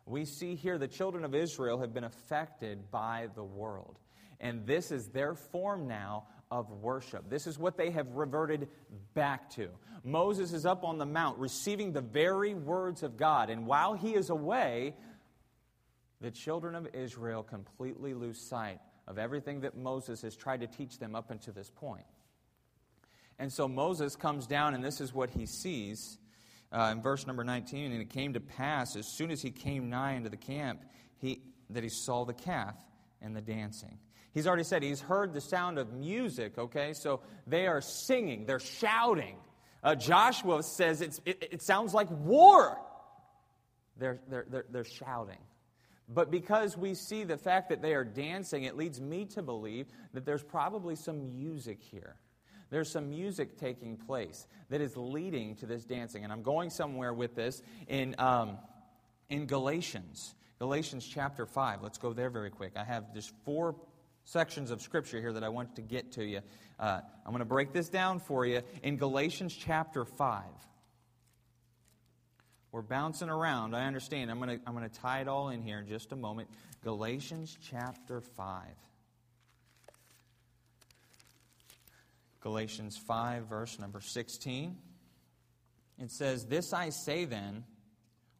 We 0.04 0.24
see 0.24 0.54
here 0.54 0.78
the 0.78 0.88
children 0.88 1.24
of 1.24 1.34
Israel 1.34 1.80
have 1.80 1.94
been 1.94 2.04
affected 2.04 2.90
by 2.90 3.28
the 3.34 3.44
world. 3.44 3.98
And 4.40 4.66
this 4.66 4.90
is 4.90 5.08
their 5.08 5.34
form 5.34 5.86
now 5.86 6.26
of 6.52 6.70
worship. 6.70 7.30
This 7.30 7.46
is 7.46 7.58
what 7.58 7.78
they 7.78 7.90
have 7.90 8.06
reverted 8.12 8.68
back 9.14 9.48
to. 9.52 9.70
Moses 10.04 10.52
is 10.52 10.66
up 10.66 10.84
on 10.84 10.98
the 10.98 11.06
mount 11.06 11.38
receiving 11.38 11.92
the 11.92 12.02
very 12.02 12.52
words 12.52 13.02
of 13.02 13.16
God, 13.16 13.48
and 13.48 13.66
while 13.66 13.94
he 13.94 14.14
is 14.14 14.28
away, 14.28 14.94
the 16.20 16.30
children 16.30 16.74
of 16.74 16.86
Israel 16.92 17.42
completely 17.42 18.12
lose 18.12 18.38
sight 18.38 18.80
of 19.08 19.18
everything 19.18 19.62
that 19.62 19.78
Moses 19.78 20.20
has 20.20 20.36
tried 20.36 20.60
to 20.60 20.66
teach 20.66 20.98
them 20.98 21.14
up 21.16 21.30
until 21.30 21.54
this 21.54 21.70
point. 21.70 22.04
And 23.38 23.50
so 23.50 23.66
Moses 23.66 24.14
comes 24.14 24.46
down, 24.46 24.74
and 24.74 24.84
this 24.84 25.00
is 25.00 25.14
what 25.14 25.30
he 25.30 25.46
sees. 25.46 26.18
uh, 26.72 26.90
in 26.92 27.02
verse 27.02 27.26
number 27.26 27.44
19, 27.44 27.92
and 27.92 28.00
it 28.00 28.10
came 28.10 28.32
to 28.32 28.40
pass 28.40 28.96
as 28.96 29.06
soon 29.06 29.30
as 29.30 29.42
he 29.42 29.50
came 29.50 29.90
nigh 29.90 30.12
into 30.12 30.30
the 30.30 30.36
camp, 30.36 30.82
he, 31.18 31.42
that 31.70 31.82
he 31.82 31.88
saw 31.88 32.24
the 32.24 32.32
calf 32.32 32.76
and 33.20 33.36
the 33.36 33.42
dancing. 33.42 33.98
He's 34.32 34.46
already 34.46 34.64
said 34.64 34.82
he's 34.82 35.00
heard 35.00 35.34
the 35.34 35.40
sound 35.40 35.78
of 35.78 35.92
music, 35.92 36.56
okay? 36.58 36.94
So 36.94 37.20
they 37.46 37.66
are 37.66 37.80
singing, 37.80 38.46
they're 38.46 38.60
shouting. 38.60 39.36
Uh, 39.82 39.94
Joshua 39.94 40.62
says 40.62 41.00
it, 41.00 41.20
it 41.26 41.62
sounds 41.62 41.92
like 41.92 42.10
war. 42.10 42.78
They're, 43.98 44.20
they're, 44.28 44.46
they're, 44.48 44.64
they're 44.70 44.84
shouting. 44.84 45.38
But 46.08 46.30
because 46.30 46.76
we 46.76 46.94
see 46.94 47.24
the 47.24 47.36
fact 47.36 47.68
that 47.70 47.82
they 47.82 47.94
are 47.94 48.04
dancing, 48.04 48.64
it 48.64 48.76
leads 48.76 49.00
me 49.00 49.24
to 49.26 49.42
believe 49.42 49.86
that 50.12 50.24
there's 50.24 50.42
probably 50.42 50.96
some 50.96 51.32
music 51.32 51.78
here. 51.80 52.16
There's 52.70 52.90
some 52.90 53.10
music 53.10 53.58
taking 53.58 53.96
place 53.96 54.46
that 54.70 54.80
is 54.80 54.96
leading 54.96 55.56
to 55.56 55.66
this 55.66 55.84
dancing. 55.84 56.24
And 56.24 56.32
I'm 56.32 56.42
going 56.42 56.70
somewhere 56.70 57.12
with 57.12 57.34
this 57.34 57.62
in, 57.86 58.14
um, 58.18 58.56
in 59.28 59.46
Galatians. 59.46 60.34
Galatians 60.58 61.06
chapter 61.06 61.44
5. 61.44 61.82
Let's 61.82 61.98
go 61.98 62.12
there 62.12 62.30
very 62.30 62.50
quick. 62.50 62.72
I 62.76 62.84
have 62.84 63.12
just 63.14 63.32
four 63.44 63.74
sections 64.24 64.70
of 64.70 64.80
scripture 64.80 65.20
here 65.20 65.32
that 65.32 65.44
I 65.44 65.48
want 65.48 65.76
to 65.76 65.82
get 65.82 66.12
to 66.12 66.24
you. 66.24 66.40
Uh, 66.78 67.00
I'm 67.24 67.32
going 67.32 67.40
to 67.40 67.44
break 67.44 67.72
this 67.72 67.88
down 67.88 68.20
for 68.20 68.44
you 68.46 68.62
in 68.82 68.96
Galatians 68.96 69.54
chapter 69.54 70.04
5. 70.04 70.44
We're 72.72 72.82
bouncing 72.82 73.28
around. 73.28 73.76
I 73.76 73.84
understand. 73.86 74.30
I'm 74.30 74.38
going 74.38 74.58
to, 74.58 74.64
I'm 74.66 74.74
going 74.74 74.88
to 74.88 75.00
tie 75.00 75.20
it 75.20 75.28
all 75.28 75.50
in 75.50 75.62
here 75.62 75.78
in 75.78 75.86
just 75.86 76.12
a 76.12 76.16
moment. 76.16 76.48
Galatians 76.82 77.58
chapter 77.70 78.20
5. 78.20 78.64
Galatians 82.40 82.96
5, 83.06 83.46
verse 83.46 83.78
number 83.78 84.00
16. 84.00 84.76
It 85.98 86.10
says, 86.10 86.46
This 86.46 86.72
I 86.72 86.90
say 86.90 87.24
then, 87.24 87.64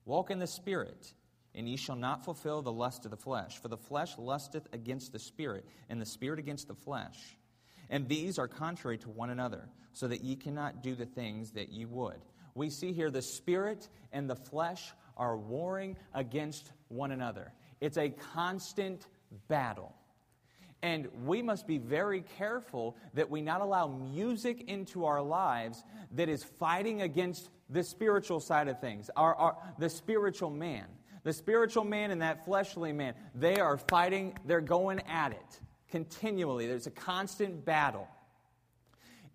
walk 0.05 0.31
in 0.31 0.39
the 0.39 0.47
Spirit, 0.47 1.13
and 1.55 1.69
ye 1.69 1.77
shall 1.77 1.97
not 1.97 2.25
fulfill 2.25 2.63
the 2.63 2.73
lust 2.73 3.05
of 3.05 3.11
the 3.11 3.17
flesh. 3.17 3.59
For 3.61 3.69
the 3.69 3.77
flesh 3.77 4.17
lusteth 4.19 4.67
against 4.73 5.13
the 5.13 5.19
Spirit, 5.19 5.67
and 5.89 6.01
the 6.01 6.07
Spirit 6.07 6.39
against 6.39 6.69
the 6.69 6.75
flesh. 6.75 7.37
And 7.91 8.09
these 8.09 8.39
are 8.39 8.49
contrary 8.49 8.99
to 8.99 9.11
one 9.11 9.31
another, 9.31 9.69
so 9.93 10.09
that 10.09 10.23
ye 10.23 10.37
cannot 10.37 10.83
do 10.83 10.95
the 10.95 11.07
things 11.07 11.51
that 11.53 11.71
ye 11.71 11.85
would. 11.85 12.21
We 12.55 12.71
see 12.71 12.93
here 12.93 13.11
the 13.11 13.23
Spirit 13.23 13.89
and 14.13 14.29
the 14.29 14.37
flesh 14.37 14.93
are 15.17 15.37
warring 15.37 15.97
against 16.15 16.73
one 16.89 17.13
another. 17.13 17.53
It's 17.81 17.99
a 17.99 18.11
constant 18.11 19.07
battle. 19.49 19.95
And 20.83 21.09
we 21.25 21.43
must 21.43 21.67
be 21.67 21.79
very 21.79 22.23
careful 22.39 22.97
that 23.15 23.31
we 23.31 23.41
not 23.41 23.61
allow 23.61 23.87
music 23.87 24.65
into 24.69 25.05
our 25.05 25.23
lives 25.23 25.85
that 26.13 26.29
is 26.29 26.43
fighting 26.43 27.03
against 27.03 27.51
the 27.71 27.85
spiritual 27.85 28.41
side 28.41 28.69
of 28.69 28.81
things, 28.81 29.09
our, 29.17 29.35
our, 29.35 29.57
the 29.79 29.89
spiritual 29.89 30.51
man. 30.51 30.87
The 31.25 31.33
spiritual 31.33 31.85
man 31.85 32.11
and 32.11 32.23
that 32.23 32.45
fleshly 32.45 32.93
man, 32.93 33.15
they 33.35 33.61
are 33.61 33.77
fighting, 33.77 34.37
they're 34.45 34.61
going 34.61 35.01
at 35.09 35.33
it 35.33 35.61
continually. 35.93 36.67
There's 36.67 36.87
a 36.87 36.91
constant 36.91 37.65
battle. 37.65 38.09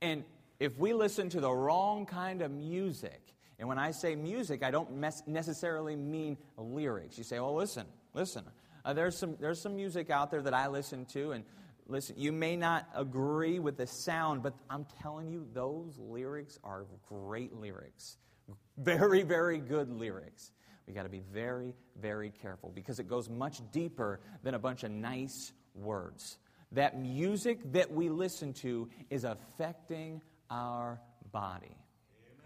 And 0.01 0.23
if 0.59 0.77
we 0.77 0.91
listen 0.93 1.29
to 1.29 1.39
the 1.39 1.51
wrong 1.51 2.05
kind 2.05 2.41
of 2.41 2.51
music, 2.51 3.21
and 3.59 3.69
when 3.69 3.77
I 3.77 3.91
say 3.91 4.15
music, 4.15 4.63
I 4.63 4.71
don't 4.71 4.91
necessarily 5.27 5.95
mean 5.95 6.37
lyrics. 6.57 7.17
You 7.17 7.23
say, 7.23 7.37
oh, 7.37 7.53
listen, 7.53 7.85
listen. 8.13 8.43
Uh, 8.83 8.93
there's, 8.93 9.17
some, 9.17 9.37
there's 9.39 9.61
some 9.61 9.75
music 9.75 10.09
out 10.09 10.29
there 10.31 10.41
that 10.41 10.53
I 10.53 10.67
listen 10.67 11.05
to, 11.05 11.31
and 11.31 11.43
listen, 11.87 12.15
you 12.17 12.31
may 12.31 12.55
not 12.55 12.87
agree 12.95 13.59
with 13.59 13.77
the 13.77 13.87
sound, 13.87 14.43
but 14.43 14.53
I'm 14.69 14.85
telling 15.01 15.29
you, 15.29 15.47
those 15.53 15.97
lyrics 15.99 16.59
are 16.63 16.85
great 17.07 17.55
lyrics. 17.55 18.17
Very, 18.77 19.23
very 19.23 19.57
good 19.57 19.91
lyrics. 19.91 20.51
We 20.87 20.93
got 20.93 21.03
to 21.03 21.09
be 21.09 21.21
very, 21.33 21.73
very 22.01 22.31
careful 22.41 22.71
because 22.73 22.99
it 22.99 23.07
goes 23.07 23.29
much 23.29 23.61
deeper 23.71 24.19
than 24.43 24.53
a 24.53 24.59
bunch 24.59 24.83
of 24.83 24.91
nice 24.91 25.51
words. 25.75 26.37
That 26.71 26.99
music 26.99 27.73
that 27.73 27.91
we 27.91 28.09
listen 28.09 28.53
to 28.55 28.89
is 29.09 29.23
affecting 29.23 30.21
our 30.49 30.99
body. 31.31 31.75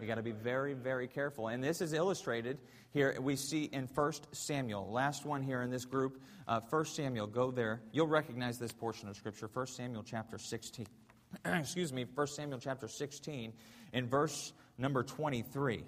We 0.00 0.06
got 0.08 0.16
to 0.16 0.22
be 0.22 0.32
very, 0.32 0.74
very 0.74 1.06
careful. 1.06 1.48
And 1.48 1.62
this 1.62 1.80
is 1.80 1.92
illustrated 1.92 2.58
here. 2.90 3.16
We 3.20 3.36
see 3.36 3.64
in 3.64 3.88
1 3.94 4.12
Samuel, 4.32 4.90
last 4.90 5.24
one 5.24 5.42
here 5.42 5.62
in 5.62 5.70
this 5.70 5.84
group, 5.84 6.20
uh, 6.48 6.60
1 6.68 6.84
Samuel. 6.86 7.28
Go 7.28 7.52
there. 7.52 7.80
You'll 7.92 8.08
recognize 8.08 8.58
this 8.58 8.72
portion 8.72 9.08
of 9.08 9.16
Scripture. 9.16 9.48
1 9.52 9.68
Samuel 9.68 10.02
chapter 10.02 10.38
16. 10.38 10.86
Excuse 11.44 11.92
me, 11.92 12.04
1 12.12 12.26
Samuel 12.26 12.58
chapter 12.58 12.88
16, 12.88 13.52
in 13.92 14.08
verse 14.08 14.52
number 14.76 15.04
23. 15.04 15.84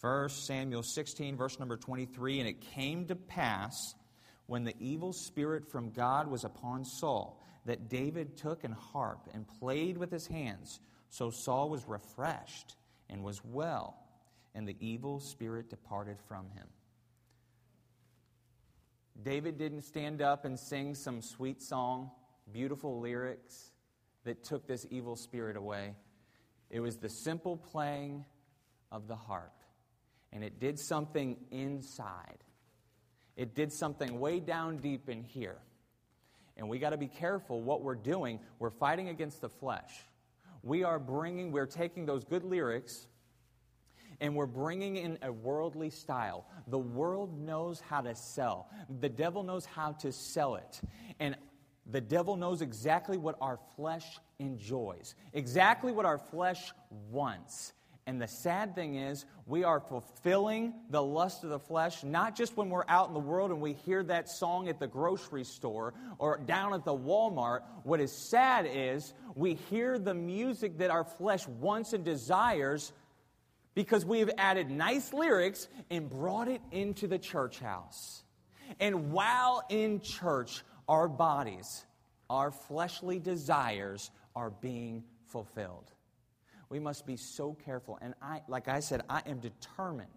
1 0.00 0.28
Samuel 0.28 0.82
16, 0.82 1.36
verse 1.36 1.58
number 1.58 1.76
23. 1.76 2.40
And 2.40 2.48
it 2.48 2.60
came 2.60 3.06
to 3.06 3.16
pass 3.16 3.94
when 4.46 4.64
the 4.64 4.74
evil 4.80 5.12
spirit 5.12 5.70
from 5.70 5.90
God 5.90 6.28
was 6.28 6.44
upon 6.44 6.84
Saul 6.84 7.42
that 7.66 7.88
David 7.88 8.36
took 8.36 8.64
an 8.64 8.72
harp 8.72 9.28
and 9.34 9.46
played 9.60 9.98
with 9.98 10.10
his 10.10 10.26
hands. 10.26 10.80
So 11.10 11.30
Saul 11.30 11.68
was 11.68 11.86
refreshed 11.86 12.76
and 13.10 13.22
was 13.22 13.44
well, 13.44 13.98
and 14.54 14.66
the 14.66 14.76
evil 14.80 15.20
spirit 15.20 15.68
departed 15.68 16.18
from 16.28 16.48
him. 16.50 16.66
David 19.22 19.58
didn't 19.58 19.82
stand 19.82 20.22
up 20.22 20.44
and 20.44 20.58
sing 20.58 20.94
some 20.94 21.20
sweet 21.20 21.60
song, 21.60 22.10
beautiful 22.52 23.00
lyrics 23.00 23.72
that 24.24 24.44
took 24.44 24.66
this 24.66 24.86
evil 24.90 25.16
spirit 25.16 25.56
away. 25.56 25.94
It 26.70 26.80
was 26.80 26.96
the 26.96 27.08
simple 27.08 27.56
playing 27.56 28.24
of 28.92 29.08
the 29.08 29.16
harp, 29.16 29.57
and 30.32 30.44
it 30.44 30.60
did 30.60 30.78
something 30.78 31.36
inside. 31.50 32.38
It 33.36 33.54
did 33.54 33.72
something 33.72 34.18
way 34.18 34.40
down 34.40 34.78
deep 34.78 35.08
in 35.08 35.22
here. 35.22 35.58
And 36.56 36.68
we 36.68 36.78
got 36.78 36.90
to 36.90 36.96
be 36.96 37.06
careful 37.06 37.62
what 37.62 37.82
we're 37.82 37.94
doing. 37.94 38.40
We're 38.58 38.70
fighting 38.70 39.08
against 39.08 39.40
the 39.40 39.48
flesh. 39.48 39.92
We 40.62 40.82
are 40.82 40.98
bringing, 40.98 41.52
we're 41.52 41.66
taking 41.66 42.04
those 42.04 42.24
good 42.24 42.44
lyrics 42.44 43.06
and 44.20 44.34
we're 44.34 44.46
bringing 44.46 44.96
in 44.96 45.18
a 45.22 45.30
worldly 45.30 45.90
style. 45.90 46.46
The 46.66 46.78
world 46.78 47.38
knows 47.38 47.80
how 47.80 48.00
to 48.00 48.14
sell, 48.14 48.68
the 49.00 49.08
devil 49.08 49.42
knows 49.42 49.64
how 49.64 49.92
to 49.92 50.12
sell 50.12 50.56
it. 50.56 50.80
And 51.20 51.36
the 51.90 52.00
devil 52.00 52.36
knows 52.36 52.60
exactly 52.60 53.16
what 53.16 53.36
our 53.40 53.58
flesh 53.76 54.04
enjoys, 54.38 55.14
exactly 55.32 55.92
what 55.92 56.04
our 56.04 56.18
flesh 56.18 56.72
wants. 57.10 57.72
And 58.08 58.22
the 58.22 58.26
sad 58.26 58.74
thing 58.74 58.94
is, 58.94 59.26
we 59.44 59.64
are 59.64 59.80
fulfilling 59.80 60.72
the 60.88 61.02
lust 61.02 61.44
of 61.44 61.50
the 61.50 61.58
flesh, 61.58 62.02
not 62.02 62.34
just 62.34 62.56
when 62.56 62.70
we're 62.70 62.86
out 62.88 63.08
in 63.08 63.12
the 63.12 63.20
world 63.20 63.50
and 63.50 63.60
we 63.60 63.74
hear 63.74 64.02
that 64.04 64.30
song 64.30 64.66
at 64.70 64.78
the 64.80 64.86
grocery 64.86 65.44
store 65.44 65.92
or 66.16 66.38
down 66.38 66.72
at 66.72 66.86
the 66.86 66.96
Walmart. 66.96 67.64
What 67.82 68.00
is 68.00 68.10
sad 68.10 68.66
is 68.66 69.12
we 69.34 69.58
hear 69.68 69.98
the 69.98 70.14
music 70.14 70.78
that 70.78 70.90
our 70.90 71.04
flesh 71.04 71.46
wants 71.46 71.92
and 71.92 72.02
desires 72.02 72.94
because 73.74 74.06
we 74.06 74.20
have 74.20 74.30
added 74.38 74.70
nice 74.70 75.12
lyrics 75.12 75.68
and 75.90 76.08
brought 76.08 76.48
it 76.48 76.62
into 76.72 77.08
the 77.08 77.18
church 77.18 77.58
house. 77.58 78.22
And 78.80 79.12
while 79.12 79.62
in 79.68 80.00
church, 80.00 80.62
our 80.88 81.08
bodies, 81.08 81.84
our 82.30 82.52
fleshly 82.52 83.18
desires 83.18 84.10
are 84.34 84.48
being 84.48 85.04
fulfilled. 85.26 85.92
We 86.70 86.78
must 86.78 87.06
be 87.06 87.16
so 87.16 87.56
careful. 87.64 87.98
And 88.02 88.14
I, 88.20 88.42
like 88.48 88.68
I 88.68 88.80
said, 88.80 89.02
I 89.08 89.22
am 89.26 89.40
determined. 89.40 90.08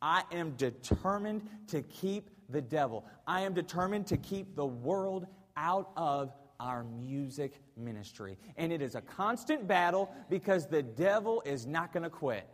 I 0.00 0.22
am 0.32 0.52
determined 0.52 1.42
to 1.68 1.82
keep 1.82 2.30
the 2.48 2.62
devil. 2.62 3.04
I 3.26 3.42
am 3.42 3.52
determined 3.52 4.06
to 4.08 4.16
keep 4.16 4.54
the 4.56 4.66
world 4.66 5.26
out 5.56 5.90
of 5.96 6.32
our 6.60 6.84
music 6.84 7.60
ministry. 7.76 8.38
And 8.56 8.72
it 8.72 8.82
is 8.82 8.94
a 8.94 9.00
constant 9.00 9.66
battle 9.66 10.10
because 10.28 10.66
the 10.66 10.82
devil 10.82 11.42
is 11.44 11.66
not 11.66 11.92
going 11.92 12.04
to 12.04 12.10
quit. 12.10 12.48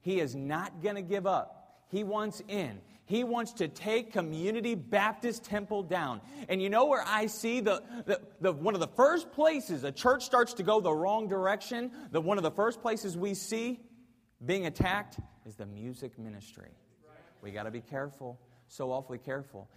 He 0.00 0.20
is 0.20 0.34
not 0.34 0.82
going 0.82 0.94
to 0.94 1.02
give 1.02 1.26
up. 1.26 1.82
He 1.88 2.04
wants 2.04 2.42
in. 2.48 2.80
He 3.10 3.24
wants 3.24 3.54
to 3.54 3.66
take 3.66 4.12
Community 4.12 4.76
Baptist 4.76 5.42
Temple 5.42 5.82
down. 5.82 6.20
And 6.48 6.62
you 6.62 6.70
know 6.70 6.86
where 6.86 7.02
I 7.04 7.26
see 7.26 7.58
the, 7.58 7.82
the, 8.06 8.20
the, 8.40 8.52
one 8.52 8.74
of 8.74 8.80
the 8.80 8.86
first 8.86 9.32
places 9.32 9.82
a 9.82 9.90
church 9.90 10.22
starts 10.24 10.54
to 10.54 10.62
go 10.62 10.80
the 10.80 10.92
wrong 10.92 11.26
direction? 11.26 11.90
The, 12.12 12.20
one 12.20 12.36
of 12.36 12.44
the 12.44 12.52
first 12.52 12.80
places 12.80 13.16
we 13.16 13.34
see 13.34 13.80
being 14.46 14.66
attacked 14.66 15.18
is 15.44 15.56
the 15.56 15.66
music 15.66 16.20
ministry. 16.20 16.70
We 17.42 17.50
got 17.50 17.64
to 17.64 17.72
be 17.72 17.80
careful, 17.80 18.38
so 18.68 18.92
awfully 18.92 19.18
careful. 19.18 19.68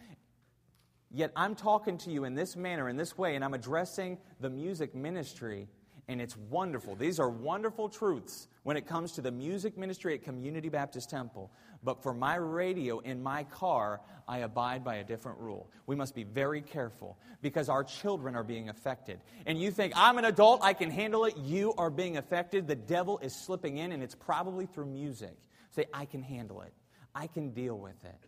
Yet 1.10 1.32
I'm 1.36 1.56
talking 1.56 1.98
to 2.00 2.12
you 2.12 2.25
in 2.25 2.36
this 2.36 2.56
manner, 2.56 2.88
in 2.88 2.98
this 2.98 3.18
way, 3.18 3.34
and 3.36 3.44
I'm 3.44 3.56
addressing 3.56 4.20
the 4.42 4.52
music 4.52 4.94
ministry. 4.94 5.70
And 6.07 6.22
it's 6.22 6.36
wonderful. 6.36 6.95
These 6.95 7.19
are 7.19 7.29
wonderful 7.29 7.88
truths 7.88 8.48
when 8.63 8.75
it 8.75 8.86
comes 8.86 9.13
to 9.13 9.22
the 9.22 9.31
music 9.31 9.77
ministry 9.77 10.13
at 10.13 10.24
Community 10.24 10.69
Baptist 10.69 11.10
Temple. 11.10 11.50
But 11.81 12.03
for 12.03 12.13
my 12.13 12.36
radio 12.36 13.00
in 13.00 13.24
my 13.24 13.43
car, 13.45 14.01
I 14.27 14.39
abide 14.39 14.83
by 14.83 14.95
a 14.95 15.03
different 15.03 15.39
rule. 15.39 15.69
We 15.86 15.95
must 15.95 16.15
be 16.15 16.24
very 16.24 16.62
careful 16.62 17.17
because 17.41 17.69
our 17.69 17.83
children 17.83 18.36
are 18.36 18.43
being 18.43 18.69
affected. 18.69 19.19
And 19.45 19.60
you 19.60 19.72
think, 19.72 19.93
I'm 19.95 20.17
an 20.17 20.25
adult, 20.25 20.62
I 20.63 20.74
can 20.74 20.89
handle 20.89 21.25
it. 21.25 21.38
You 21.38 21.74
are 21.77 21.89
being 21.89 22.17
affected. 22.17 22.67
The 22.67 22.75
devil 22.75 23.19
is 23.19 23.36
slipping 23.36 23.77
in, 23.77 23.91
and 23.91 24.01
it's 24.01 24.15
probably 24.15 24.65
through 24.65 24.88
music. 24.88 25.36
Say, 25.72 25.86
I 25.93 26.05
can 26.05 26.22
handle 26.22 26.62
it, 26.62 26.74
I 27.15 27.27
can 27.27 27.51
deal 27.51 27.77
with 27.77 28.03
it. 28.03 28.19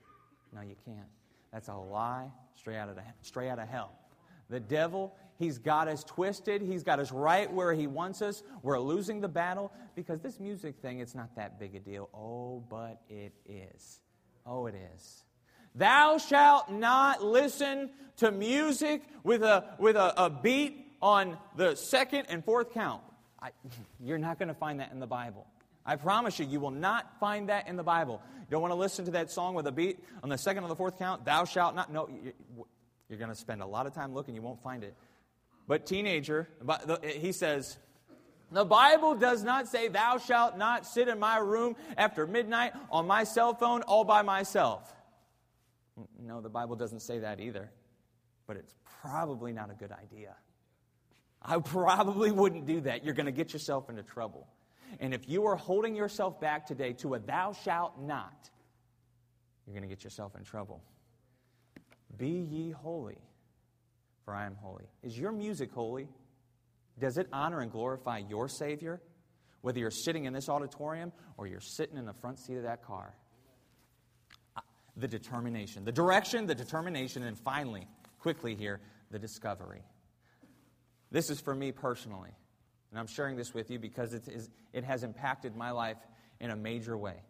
No, 0.53 0.61
you 0.61 0.75
can't. 0.85 1.07
That's 1.51 1.69
a 1.69 1.75
lie 1.75 2.31
straight 2.55 2.77
out 2.77 2.89
of, 2.89 2.95
the, 2.95 3.03
straight 3.21 3.49
out 3.49 3.59
of 3.59 3.67
hell. 3.67 3.91
The 4.49 4.59
devil, 4.59 5.15
he's 5.39 5.57
got 5.57 5.87
us 5.87 6.03
twisted. 6.03 6.61
He's 6.61 6.83
got 6.83 6.99
us 6.99 7.11
right 7.11 7.51
where 7.51 7.73
he 7.73 7.87
wants 7.87 8.21
us. 8.21 8.43
We're 8.61 8.79
losing 8.79 9.21
the 9.21 9.27
battle 9.27 9.71
because 9.95 10.21
this 10.21 10.39
music 10.39 10.75
thing, 10.81 10.99
it's 10.99 11.15
not 11.15 11.35
that 11.35 11.59
big 11.59 11.75
a 11.75 11.79
deal. 11.79 12.09
Oh, 12.13 12.63
but 12.69 13.01
it 13.09 13.33
is. 13.47 13.99
Oh, 14.45 14.67
it 14.67 14.75
is. 14.95 15.23
Thou 15.73 16.17
shalt 16.17 16.71
not 16.71 17.23
listen 17.23 17.89
to 18.17 18.31
music 18.31 19.01
with 19.23 19.43
a, 19.43 19.75
with 19.77 19.95
a, 19.95 20.25
a 20.25 20.29
beat 20.29 20.85
on 21.01 21.37
the 21.55 21.75
second 21.75 22.27
and 22.29 22.43
fourth 22.43 22.71
count. 22.73 23.01
I, 23.41 23.49
you're 23.99 24.17
not 24.17 24.39
going 24.39 24.47
to 24.47 24.53
find 24.53 24.79
that 24.79 24.91
in 24.91 24.99
the 24.99 25.07
Bible. 25.07 25.45
I 25.85 25.97
promise 25.97 26.39
you, 26.39 26.45
you 26.45 26.59
will 26.59 26.71
not 26.71 27.19
find 27.19 27.49
that 27.49 27.67
in 27.67 27.75
the 27.75 27.83
Bible. 27.83 28.21
You 28.39 28.47
don't 28.49 28.61
want 28.61 28.71
to 28.71 28.77
listen 28.77 29.05
to 29.05 29.11
that 29.11 29.29
song 29.29 29.53
with 29.53 29.67
a 29.67 29.71
beat 29.71 29.99
on 30.23 30.29
the 30.29 30.37
second 30.37 30.63
or 30.63 30.67
the 30.67 30.75
fourth 30.75 30.97
count, 30.97 31.25
thou 31.25 31.45
shalt 31.45 31.75
not. 31.75 31.91
No, 31.91 32.09
you're 33.09 33.19
going 33.19 33.31
to 33.31 33.35
spend 33.35 33.61
a 33.61 33.65
lot 33.65 33.85
of 33.85 33.93
time 33.93 34.13
looking, 34.13 34.35
you 34.35 34.41
won't 34.41 34.61
find 34.61 34.83
it. 34.83 34.95
But, 35.67 35.85
teenager, 35.85 36.47
he 37.03 37.31
says, 37.31 37.77
the 38.51 38.65
Bible 38.65 39.15
does 39.15 39.43
not 39.43 39.67
say, 39.67 39.87
Thou 39.87 40.17
shalt 40.17 40.57
not 40.57 40.85
sit 40.85 41.07
in 41.07 41.19
my 41.19 41.37
room 41.37 41.75
after 41.97 42.27
midnight 42.27 42.73
on 42.91 43.07
my 43.07 43.23
cell 43.23 43.53
phone 43.53 43.81
all 43.81 44.03
by 44.03 44.21
myself. 44.21 44.93
No, 46.21 46.41
the 46.41 46.49
Bible 46.49 46.75
doesn't 46.75 47.01
say 47.01 47.19
that 47.19 47.39
either. 47.39 47.71
But 48.47 48.57
it's 48.57 48.75
probably 49.01 49.51
not 49.53 49.71
a 49.71 49.73
good 49.73 49.91
idea. 49.91 50.35
I 51.41 51.59
probably 51.59 52.31
wouldn't 52.31 52.65
do 52.65 52.81
that. 52.81 53.03
You're 53.03 53.13
going 53.13 53.27
to 53.27 53.31
get 53.31 53.53
yourself 53.53 53.89
into 53.89 54.03
trouble. 54.03 54.47
And 54.99 55.13
if 55.13 55.27
you 55.27 55.45
are 55.45 55.55
holding 55.55 55.95
yourself 55.95 56.39
back 56.39 56.65
today 56.65 56.93
to 56.93 57.15
a 57.15 57.19
thou 57.19 57.53
shalt 57.53 57.99
not, 57.99 58.49
you're 59.65 59.73
going 59.73 59.87
to 59.87 59.93
get 59.93 60.03
yourself 60.03 60.35
in 60.35 60.43
trouble. 60.43 60.83
Be 62.17 62.29
ye 62.29 62.71
holy, 62.71 63.17
for 64.23 64.33
I 64.33 64.45
am 64.45 64.55
holy. 64.55 64.85
Is 65.03 65.17
your 65.17 65.31
music 65.31 65.71
holy? 65.71 66.07
Does 66.99 67.17
it 67.17 67.27
honor 67.33 67.59
and 67.59 67.71
glorify 67.71 68.19
your 68.29 68.47
Savior? 68.47 69.01
Whether 69.61 69.79
you're 69.79 69.91
sitting 69.91 70.25
in 70.25 70.33
this 70.33 70.47
auditorium 70.47 71.11
or 71.37 71.47
you're 71.47 71.59
sitting 71.59 71.97
in 71.97 72.05
the 72.05 72.13
front 72.13 72.39
seat 72.39 72.55
of 72.55 72.63
that 72.63 72.83
car. 72.83 73.15
Uh, 74.55 74.61
the 74.95 75.07
determination, 75.07 75.83
the 75.83 75.91
direction, 75.91 76.45
the 76.45 76.55
determination, 76.55 77.23
and 77.23 77.37
finally, 77.37 77.87
quickly 78.19 78.55
here, 78.55 78.79
the 79.11 79.19
discovery. 79.19 79.81
This 81.11 81.29
is 81.29 81.41
for 81.41 81.55
me 81.55 81.71
personally. 81.71 82.31
And 82.91 82.99
I'm 82.99 83.07
sharing 83.07 83.35
this 83.35 83.53
with 83.53 83.69
you 83.69 83.79
because 83.79 84.13
it, 84.13 84.27
is, 84.27 84.49
it 84.71 84.83
has 84.83 85.03
impacted 85.03 85.55
my 85.55 85.71
life 85.71 85.97
in 86.39 86.51
a 86.51 86.55
major 86.55 86.97
way. 86.97 87.23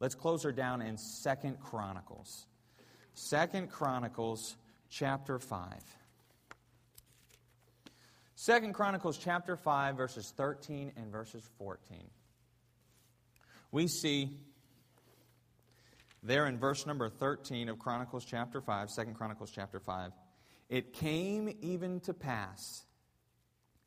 Let's 0.00 0.14
close 0.14 0.44
her 0.44 0.52
down 0.52 0.80
in 0.80 0.96
Second 0.96 1.60
Chronicles. 1.60 2.46
Second 3.18 3.68
Chronicles 3.68 4.56
chapter 4.88 5.40
5. 5.40 5.72
Second 8.36 8.74
Chronicles 8.74 9.18
chapter 9.18 9.56
5, 9.56 9.96
verses 9.96 10.32
13 10.36 10.92
and 10.96 11.10
verses 11.10 11.42
14. 11.58 11.98
We 13.72 13.88
see 13.88 14.38
there 16.22 16.46
in 16.46 16.58
verse 16.58 16.86
number 16.86 17.08
13 17.08 17.68
of 17.68 17.80
Chronicles 17.80 18.24
chapter 18.24 18.60
five. 18.60 18.88
5, 18.88 18.90
Second 18.90 19.14
Chronicles 19.14 19.50
chapter 19.50 19.80
5, 19.80 20.12
it 20.68 20.92
came 20.92 21.52
even 21.60 21.98
to 22.00 22.14
pass 22.14 22.84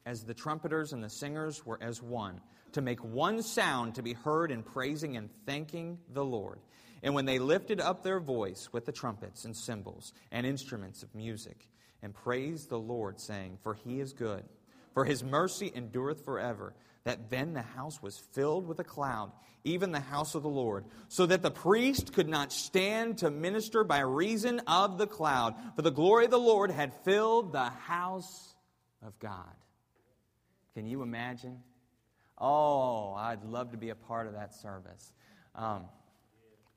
as 0.06 0.26
the 0.26 0.34
trumpeters 0.34 0.92
and 0.92 1.02
the 1.02 1.10
singers 1.10 1.66
were 1.66 1.80
as 1.82 2.02
one, 2.02 2.42
to 2.74 2.82
make 2.82 3.02
one 3.02 3.42
sound 3.42 3.96
to 3.96 4.04
be 4.04 4.12
heard 4.12 4.52
in 4.52 4.62
praising 4.62 5.16
and 5.16 5.30
thanking 5.46 6.00
the 6.12 6.26
Lord. 6.26 6.60
And 7.04 7.16
when 7.16 7.26
they 7.26 7.40
lifted 7.40 7.80
up 7.80 8.04
their 8.04 8.20
voice 8.20 8.70
with 8.72 8.86
the 8.86 8.92
trumpets 8.92 9.46
and 9.46 9.56
cymbals 9.56 10.14
and 10.32 10.46
instruments 10.46 11.04
of 11.04 11.14
music, 11.16 11.68
and 12.02 12.14
praised 12.14 12.70
the 12.70 12.80
Lord, 12.80 13.20
saying, 13.20 13.58
For 13.62 13.74
he 13.74 14.00
is 14.00 14.14
good, 14.14 14.44
for 14.94 15.06
his 15.06 15.24
mercy 15.24 15.72
endureth 15.74 16.26
forever, 16.26 16.74
that 17.04 17.30
then 17.30 17.54
the 17.54 17.62
house 17.62 18.02
was 18.02 18.18
filled 18.18 18.68
with 18.68 18.80
a 18.80 18.84
cloud, 18.84 19.32
even 19.64 19.92
the 19.92 20.00
house 20.00 20.36
of 20.36 20.44
the 20.44 20.50
Lord, 20.50 20.86
so 21.08 21.26
that 21.26 21.42
the 21.42 21.52
priest 21.52 22.14
could 22.14 22.30
not 22.30 22.52
stand 22.52 23.20
to 23.20 23.32
minister 23.32 23.84
by 23.84 24.00
reason 24.00 24.60
of 24.68 24.98
the 24.98 25.08
cloud, 25.08 25.56
for 25.76 25.82
the 25.82 25.92
glory 25.92 26.26
of 26.26 26.32
the 26.32 26.40
Lord 26.40 26.72
had 26.72 26.94
filled 27.04 27.54
the 27.54 27.70
house 27.70 28.56
of 29.04 29.18
God. 29.20 29.54
Can 30.76 30.86
you 30.86 31.02
imagine? 31.02 31.60
Oh, 32.38 33.14
I'd 33.14 33.44
love 33.44 33.72
to 33.72 33.78
be 33.78 33.90
a 33.90 33.96
part 33.96 34.28
of 34.28 34.34
that 34.34 34.54
service. 34.54 35.12
Um, 35.54 35.86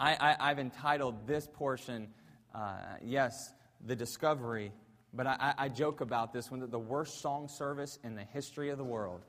I, 0.01 0.37
have 0.41 0.59
entitled 0.59 1.27
this 1.27 1.49
portion, 1.53 2.09
uh, 2.55 2.77
yes, 3.03 3.53
the 3.87 3.97
discovery, 3.97 4.73
but 5.13 5.27
I, 5.27 5.55
I, 5.57 5.69
joke 5.69 6.01
about 6.01 6.33
this 6.33 6.51
one 6.51 6.69
the 6.69 6.79
worst 6.79 7.21
song 7.21 7.49
service 7.49 7.99
in 8.03 8.17
the 8.17 8.25
history 8.25 8.71
of 8.71 8.79
the 8.79 8.85
world. 8.85 9.23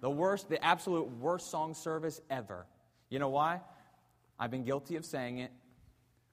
The 0.00 0.10
worst, 0.10 0.48
the 0.48 0.62
absolute 0.64 1.08
worst 1.18 1.50
song 1.50 1.74
service 1.74 2.20
ever. 2.30 2.66
You 3.10 3.18
know 3.18 3.28
why? 3.28 3.60
I've 4.38 4.50
been 4.50 4.64
guilty 4.64 4.96
of 4.96 5.04
saying 5.04 5.38
it. 5.38 5.52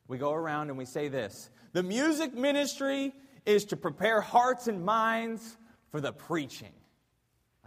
We 0.07 0.17
go 0.17 0.33
around 0.33 0.69
and 0.69 0.77
we 0.77 0.85
say 0.85 1.07
this 1.07 1.49
The 1.73 1.83
music 1.83 2.33
ministry 2.33 3.13
is 3.45 3.65
to 3.65 3.77
prepare 3.77 4.21
hearts 4.21 4.67
and 4.67 4.85
minds 4.85 5.57
for 5.91 6.01
the 6.01 6.11
preaching. 6.11 6.73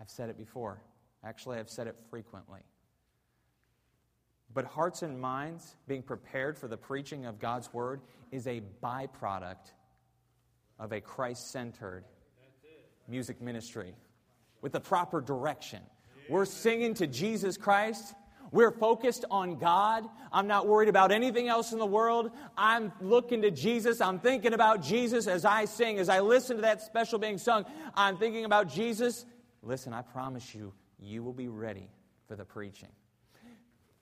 I've 0.00 0.10
said 0.10 0.28
it 0.28 0.38
before. 0.38 0.82
Actually, 1.24 1.58
I've 1.58 1.70
said 1.70 1.86
it 1.86 1.96
frequently. 2.10 2.60
But 4.54 4.66
hearts 4.66 5.02
and 5.02 5.20
minds 5.20 5.76
being 5.88 6.02
prepared 6.02 6.58
for 6.58 6.68
the 6.68 6.76
preaching 6.76 7.24
of 7.24 7.38
God's 7.38 7.72
word 7.72 8.00
is 8.30 8.46
a 8.46 8.62
byproduct 8.82 9.72
of 10.78 10.92
a 10.92 11.00
Christ 11.00 11.50
centered 11.50 12.04
music 13.08 13.40
ministry 13.40 13.94
with 14.60 14.72
the 14.72 14.80
proper 14.80 15.20
direction. 15.20 15.80
We're 16.28 16.44
singing 16.44 16.94
to 16.94 17.06
Jesus 17.06 17.56
Christ. 17.56 18.14
We're 18.50 18.70
focused 18.70 19.24
on 19.30 19.58
God. 19.58 20.04
I'm 20.30 20.46
not 20.46 20.66
worried 20.66 20.88
about 20.88 21.10
anything 21.10 21.48
else 21.48 21.72
in 21.72 21.78
the 21.78 21.86
world. 21.86 22.30
I'm 22.56 22.92
looking 23.00 23.42
to 23.42 23.50
Jesus. 23.50 24.00
I'm 24.00 24.18
thinking 24.18 24.52
about 24.52 24.82
Jesus 24.82 25.26
as 25.26 25.44
I 25.44 25.64
sing, 25.64 25.98
as 25.98 26.08
I 26.08 26.20
listen 26.20 26.56
to 26.56 26.62
that 26.62 26.82
special 26.82 27.18
being 27.18 27.38
sung. 27.38 27.64
I'm 27.94 28.18
thinking 28.18 28.44
about 28.44 28.68
Jesus 28.68 29.24
Listen, 29.62 29.92
I 29.92 30.02
promise 30.02 30.54
you, 30.54 30.72
you 30.98 31.22
will 31.22 31.32
be 31.32 31.48
ready 31.48 31.88
for 32.26 32.34
the 32.34 32.44
preaching. 32.44 32.88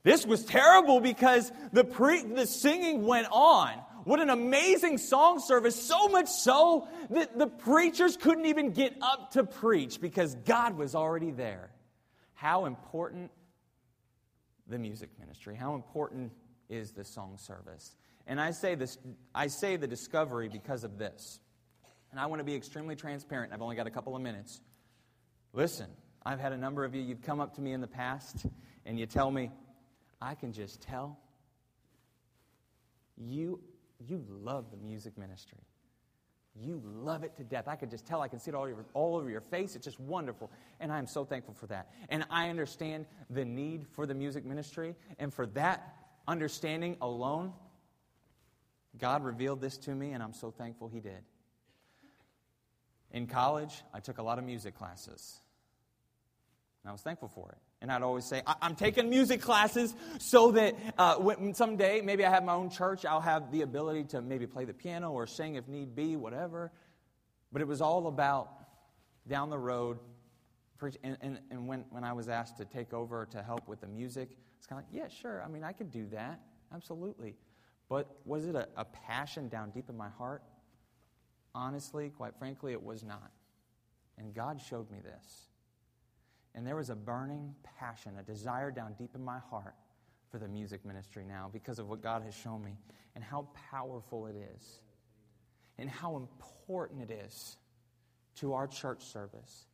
This 0.02 0.26
was 0.26 0.44
terrible 0.44 1.00
because 1.00 1.52
the, 1.72 1.84
pre- 1.84 2.22
the 2.22 2.46
singing 2.46 3.04
went 3.04 3.28
on. 3.30 3.74
What 4.04 4.20
an 4.20 4.30
amazing 4.30 4.96
song 4.98 5.40
service, 5.40 5.76
so 5.76 6.08
much 6.08 6.28
so 6.28 6.88
that 7.10 7.38
the 7.38 7.46
preachers 7.46 8.16
couldn't 8.16 8.46
even 8.46 8.70
get 8.72 8.96
up 9.02 9.32
to 9.32 9.44
preach 9.44 10.00
because 10.00 10.34
God 10.34 10.76
was 10.76 10.94
already 10.94 11.30
there. 11.30 11.70
How 12.32 12.64
important 12.64 13.30
the 14.66 14.78
music 14.78 15.10
ministry, 15.18 15.54
how 15.54 15.74
important 15.74 16.32
is 16.70 16.92
the 16.92 17.04
song 17.04 17.36
service? 17.36 17.94
And 18.26 18.40
I 18.40 18.52
say 18.52 18.74
this 18.74 18.96
I 19.34 19.48
say 19.48 19.76
the 19.76 19.86
discovery 19.86 20.48
because 20.48 20.84
of 20.84 20.96
this. 20.96 21.40
And 22.10 22.18
I 22.18 22.26
want 22.26 22.40
to 22.40 22.44
be 22.44 22.54
extremely 22.54 22.96
transparent. 22.96 23.52
I've 23.52 23.62
only 23.62 23.76
got 23.76 23.86
a 23.86 23.90
couple 23.90 24.16
of 24.16 24.22
minutes. 24.22 24.60
Listen, 25.52 25.86
I've 26.24 26.40
had 26.40 26.52
a 26.52 26.56
number 26.56 26.84
of 26.84 26.94
you, 26.94 27.02
you've 27.02 27.22
come 27.22 27.40
up 27.40 27.54
to 27.56 27.60
me 27.60 27.72
in 27.72 27.80
the 27.80 27.86
past 27.86 28.46
and 28.86 28.98
you 28.98 29.06
tell 29.06 29.30
me, 29.30 29.50
I 30.20 30.34
can 30.34 30.52
just 30.52 30.80
tell 30.80 31.18
you, 33.16 33.60
you 34.06 34.24
love 34.28 34.70
the 34.70 34.76
music 34.76 35.16
ministry. 35.18 35.58
You 36.54 36.82
love 36.84 37.22
it 37.22 37.36
to 37.36 37.44
death. 37.44 37.68
I 37.68 37.76
can 37.76 37.90
just 37.90 38.06
tell. 38.06 38.22
I 38.22 38.28
can 38.28 38.38
see 38.38 38.50
it 38.50 38.54
all 38.54 38.64
over, 38.64 38.84
all 38.92 39.16
over 39.16 39.30
your 39.30 39.40
face. 39.40 39.76
It's 39.76 39.84
just 39.84 40.00
wonderful. 40.00 40.50
And 40.80 40.92
I 40.92 40.98
am 40.98 41.06
so 41.06 41.24
thankful 41.24 41.54
for 41.54 41.66
that. 41.68 41.90
And 42.08 42.24
I 42.28 42.48
understand 42.48 43.06
the 43.30 43.44
need 43.44 43.86
for 43.92 44.04
the 44.04 44.14
music 44.14 44.44
ministry. 44.44 44.94
And 45.18 45.32
for 45.32 45.46
that 45.46 45.94
understanding 46.26 46.96
alone, 47.00 47.52
God 48.98 49.24
revealed 49.24 49.60
this 49.60 49.78
to 49.78 49.94
me, 49.94 50.12
and 50.12 50.22
I'm 50.22 50.34
so 50.34 50.50
thankful 50.50 50.88
He 50.88 51.00
did. 51.00 51.22
In 53.12 53.26
college, 53.26 53.82
I 53.94 54.00
took 54.00 54.18
a 54.18 54.22
lot 54.22 54.38
of 54.38 54.44
music 54.44 54.76
classes. 54.76 55.40
And 56.82 56.90
I 56.90 56.92
was 56.92 57.02
thankful 57.02 57.28
for 57.28 57.50
it. 57.50 57.58
And 57.82 57.90
I'd 57.90 58.02
always 58.02 58.26
say, 58.26 58.42
I'm 58.60 58.76
taking 58.76 59.08
music 59.08 59.40
classes 59.40 59.94
so 60.18 60.50
that 60.52 60.76
uh, 60.98 61.16
when, 61.16 61.54
someday, 61.54 62.02
maybe 62.02 62.26
I 62.26 62.30
have 62.30 62.44
my 62.44 62.52
own 62.52 62.68
church, 62.68 63.06
I'll 63.06 63.22
have 63.22 63.50
the 63.50 63.62
ability 63.62 64.04
to 64.04 64.20
maybe 64.20 64.46
play 64.46 64.66
the 64.66 64.74
piano 64.74 65.12
or 65.12 65.26
sing 65.26 65.54
if 65.54 65.66
need 65.66 65.94
be, 65.94 66.14
whatever. 66.14 66.72
But 67.52 67.62
it 67.62 67.68
was 67.68 67.80
all 67.80 68.06
about 68.06 68.50
down 69.26 69.48
the 69.48 69.58
road. 69.58 69.98
And, 71.02 71.16
and, 71.22 71.38
and 71.50 71.66
when, 71.66 71.84
when 71.90 72.04
I 72.04 72.12
was 72.12 72.28
asked 72.28 72.58
to 72.58 72.66
take 72.66 72.92
over 72.92 73.26
to 73.32 73.42
help 73.42 73.66
with 73.66 73.80
the 73.80 73.86
music, 73.86 74.36
it's 74.58 74.66
kind 74.66 74.82
of 74.82 74.92
like, 74.92 75.02
yeah, 75.02 75.08
sure. 75.08 75.42
I 75.42 75.48
mean, 75.48 75.64
I 75.64 75.72
could 75.72 75.90
do 75.90 76.06
that. 76.08 76.40
Absolutely. 76.74 77.34
But 77.88 78.08
was 78.26 78.46
it 78.46 78.54
a, 78.54 78.68
a 78.76 78.84
passion 78.84 79.48
down 79.48 79.70
deep 79.70 79.88
in 79.88 79.96
my 79.96 80.08
heart? 80.10 80.42
Honestly, 81.54 82.10
quite 82.10 82.36
frankly, 82.38 82.72
it 82.72 82.82
was 82.82 83.02
not. 83.02 83.30
And 84.18 84.34
God 84.34 84.60
showed 84.60 84.90
me 84.90 84.98
this. 85.02 85.49
And 86.54 86.66
there 86.66 86.76
was 86.76 86.90
a 86.90 86.96
burning 86.96 87.54
passion, 87.78 88.12
a 88.18 88.22
desire 88.22 88.70
down 88.70 88.94
deep 88.98 89.14
in 89.14 89.24
my 89.24 89.38
heart 89.50 89.74
for 90.30 90.38
the 90.38 90.48
music 90.48 90.84
ministry 90.84 91.24
now 91.24 91.48
because 91.52 91.78
of 91.78 91.88
what 91.88 92.02
God 92.02 92.22
has 92.22 92.34
shown 92.34 92.62
me 92.62 92.76
and 93.14 93.24
how 93.24 93.48
powerful 93.70 94.26
it 94.26 94.36
is 94.56 94.80
and 95.78 95.88
how 95.88 96.16
important 96.16 97.02
it 97.02 97.10
is 97.10 97.56
to 98.36 98.54
our 98.54 98.66
church 98.66 99.02
service. 99.04 99.66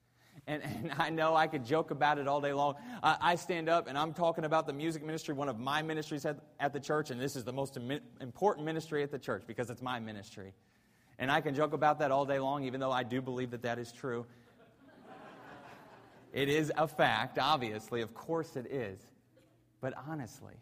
And, 0.46 0.62
and 0.62 0.92
I 0.98 1.10
know 1.10 1.34
I 1.34 1.46
could 1.46 1.64
joke 1.64 1.90
about 1.90 2.18
it 2.18 2.28
all 2.28 2.40
day 2.40 2.52
long. 2.52 2.74
I, 3.02 3.16
I, 3.20 3.34
stand 3.36 3.68
up 3.68 3.88
and 3.88 3.96
I'm 3.96 4.12
talking 4.12 4.44
about 4.44 4.66
the 4.66 4.72
music 4.72 5.04
ministry, 5.04 5.34
one 5.34 5.48
of 5.48 5.58
my 5.58 5.82
ministries 5.82 6.24
at, 6.26 6.38
at 6.60 6.72
the 6.72 6.80
church, 6.80 7.10
and 7.10 7.20
this 7.20 7.36
is 7.36 7.44
the 7.44 7.52
most 7.52 7.78
important 8.20 8.66
ministry 8.66 9.02
at 9.02 9.10
the 9.10 9.18
church 9.18 9.44
because 9.46 9.70
it's 9.70 9.82
my 9.82 9.98
ministry. 9.98 10.52
And 11.18 11.30
I 11.30 11.40
can 11.40 11.54
joke 11.54 11.72
about 11.72 11.98
that 12.00 12.10
all 12.10 12.26
day 12.26 12.38
long, 12.38 12.64
even 12.64 12.80
though 12.80 12.92
I 12.92 13.02
do 13.02 13.22
believe 13.22 13.50
that 13.52 13.62
that 13.62 13.78
is 13.78 13.90
true. 13.90 14.26
It 16.36 16.50
is 16.50 16.70
a 16.76 16.86
fact, 16.86 17.38
obviously. 17.38 18.02
Of 18.02 18.12
course 18.12 18.56
it 18.56 18.66
is. 18.66 19.00
But 19.80 19.94
honestly, 20.06 20.52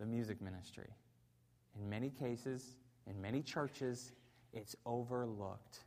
the 0.00 0.06
music 0.06 0.40
ministry, 0.40 0.88
in 1.78 1.90
many 1.90 2.08
cases, 2.08 2.64
in 3.06 3.20
many 3.20 3.42
churches, 3.42 4.12
it's 4.54 4.74
overlooked. 4.86 5.80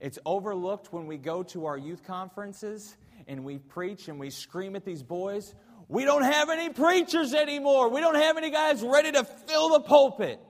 It's 0.00 0.18
overlooked 0.24 0.94
when 0.94 1.06
we 1.06 1.18
go 1.18 1.42
to 1.42 1.66
our 1.66 1.76
youth 1.76 2.06
conferences 2.06 2.96
and 3.28 3.44
we 3.44 3.58
preach 3.58 4.08
and 4.08 4.18
we 4.18 4.30
scream 4.30 4.76
at 4.76 4.84
these 4.86 5.02
boys. 5.02 5.54
We 5.88 6.06
don't 6.06 6.24
have 6.24 6.48
any 6.48 6.70
preachers 6.70 7.34
anymore. 7.34 7.90
We 7.90 8.00
don't 8.00 8.14
have 8.14 8.38
any 8.38 8.50
guys 8.50 8.82
ready 8.82 9.12
to 9.12 9.24
fill 9.24 9.68
the 9.74 9.80
pulpit. 9.80 10.40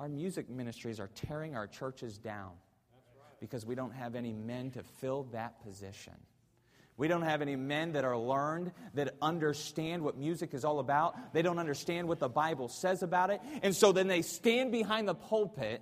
Our 0.00 0.08
music 0.08 0.50
ministries 0.50 0.98
are 0.98 1.10
tearing 1.14 1.54
our 1.54 1.68
churches 1.68 2.18
down 2.18 2.54
because 3.40 3.64
we 3.64 3.74
don't 3.74 3.94
have 3.94 4.14
any 4.14 4.32
men 4.32 4.70
to 4.72 4.82
fill 4.82 5.24
that 5.32 5.62
position. 5.62 6.14
We 6.96 7.06
don't 7.06 7.22
have 7.22 7.42
any 7.42 7.54
men 7.54 7.92
that 7.92 8.04
are 8.04 8.18
learned, 8.18 8.72
that 8.94 9.14
understand 9.22 10.02
what 10.02 10.18
music 10.18 10.52
is 10.52 10.64
all 10.64 10.80
about. 10.80 11.32
They 11.32 11.42
don't 11.42 11.60
understand 11.60 12.08
what 12.08 12.18
the 12.18 12.28
Bible 12.28 12.68
says 12.68 13.04
about 13.04 13.30
it. 13.30 13.40
And 13.62 13.74
so 13.74 13.92
then 13.92 14.08
they 14.08 14.22
stand 14.22 14.72
behind 14.72 15.06
the 15.06 15.14
pulpit 15.14 15.80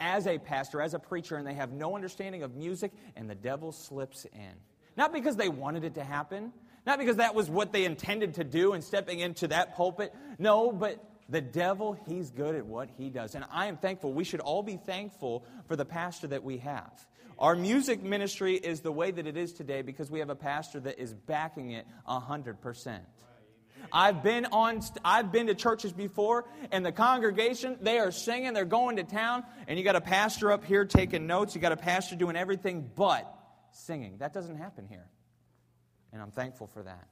as 0.00 0.26
a 0.26 0.38
pastor, 0.38 0.82
as 0.82 0.94
a 0.94 0.98
preacher, 0.98 1.36
and 1.36 1.46
they 1.46 1.54
have 1.54 1.70
no 1.70 1.94
understanding 1.94 2.42
of 2.42 2.56
music, 2.56 2.92
and 3.14 3.30
the 3.30 3.36
devil 3.36 3.70
slips 3.70 4.24
in. 4.32 4.52
Not 4.96 5.12
because 5.12 5.36
they 5.36 5.48
wanted 5.48 5.84
it 5.84 5.94
to 5.94 6.02
happen, 6.02 6.52
not 6.84 6.98
because 6.98 7.16
that 7.16 7.36
was 7.36 7.48
what 7.48 7.72
they 7.72 7.84
intended 7.84 8.34
to 8.34 8.44
do 8.44 8.74
in 8.74 8.82
stepping 8.82 9.20
into 9.20 9.46
that 9.48 9.76
pulpit. 9.76 10.12
No, 10.40 10.72
but 10.72 10.98
the 11.28 11.40
devil, 11.40 11.96
he's 12.06 12.30
good 12.30 12.54
at 12.54 12.66
what 12.66 12.88
he 12.98 13.10
does. 13.10 13.34
And 13.34 13.44
I 13.50 13.66
am 13.66 13.76
thankful. 13.76 14.12
We 14.12 14.24
should 14.24 14.40
all 14.40 14.62
be 14.62 14.76
thankful 14.76 15.44
for 15.66 15.76
the 15.76 15.84
pastor 15.84 16.26
that 16.28 16.42
we 16.42 16.58
have. 16.58 16.92
Our 17.38 17.56
music 17.56 18.02
ministry 18.02 18.54
is 18.54 18.80
the 18.80 18.92
way 18.92 19.10
that 19.10 19.26
it 19.26 19.36
is 19.36 19.52
today 19.52 19.82
because 19.82 20.10
we 20.10 20.20
have 20.20 20.30
a 20.30 20.36
pastor 20.36 20.80
that 20.80 20.98
is 20.98 21.12
backing 21.14 21.72
it 21.72 21.86
100%. 22.08 23.00
I've 23.92 24.22
been 24.22 24.46
on 24.46 24.80
I've 25.04 25.32
been 25.32 25.48
to 25.48 25.54
churches 25.54 25.92
before 25.92 26.44
and 26.70 26.86
the 26.86 26.92
congregation 26.92 27.78
they 27.80 27.98
are 27.98 28.12
singing, 28.12 28.52
they're 28.52 28.64
going 28.64 28.96
to 28.96 29.02
town 29.02 29.44
and 29.66 29.76
you 29.78 29.84
got 29.84 29.96
a 29.96 30.00
pastor 30.00 30.52
up 30.52 30.64
here 30.64 30.84
taking 30.84 31.26
notes, 31.26 31.54
you 31.54 31.60
got 31.60 31.72
a 31.72 31.76
pastor 31.76 32.14
doing 32.14 32.36
everything 32.36 32.90
but 32.94 33.32
singing. 33.72 34.18
That 34.18 34.32
doesn't 34.32 34.56
happen 34.56 34.86
here. 34.88 35.08
And 36.12 36.22
I'm 36.22 36.30
thankful 36.30 36.68
for 36.68 36.82
that. 36.82 37.08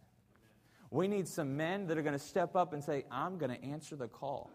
We 0.91 1.07
need 1.07 1.29
some 1.29 1.57
men 1.57 1.87
that 1.87 1.97
are 1.99 2.03
going 2.03 2.19
to 2.19 2.25
step 2.25 2.57
up 2.57 2.73
and 2.73 2.83
say, 2.83 3.05
I'm 3.11 3.39
going 3.39 3.55
to 3.55 3.65
answer 3.65 3.95
the 3.95 4.09
call. 4.09 4.51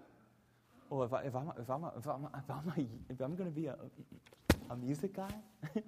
Well, 0.90 1.04
if, 1.04 1.14
I, 1.14 1.22
if 1.24 1.36
I'm, 1.36 1.52
if 1.60 1.70
I'm, 1.70 1.86
if 1.98 2.08
I'm, 2.08 2.28
if 2.38 2.50
I'm, 2.50 2.74
I'm 3.24 3.36
going 3.36 3.50
to 3.50 3.56
be 3.56 3.68
a, 3.68 3.78
a 4.70 4.76
music 4.76 5.16
guy, 5.16 5.34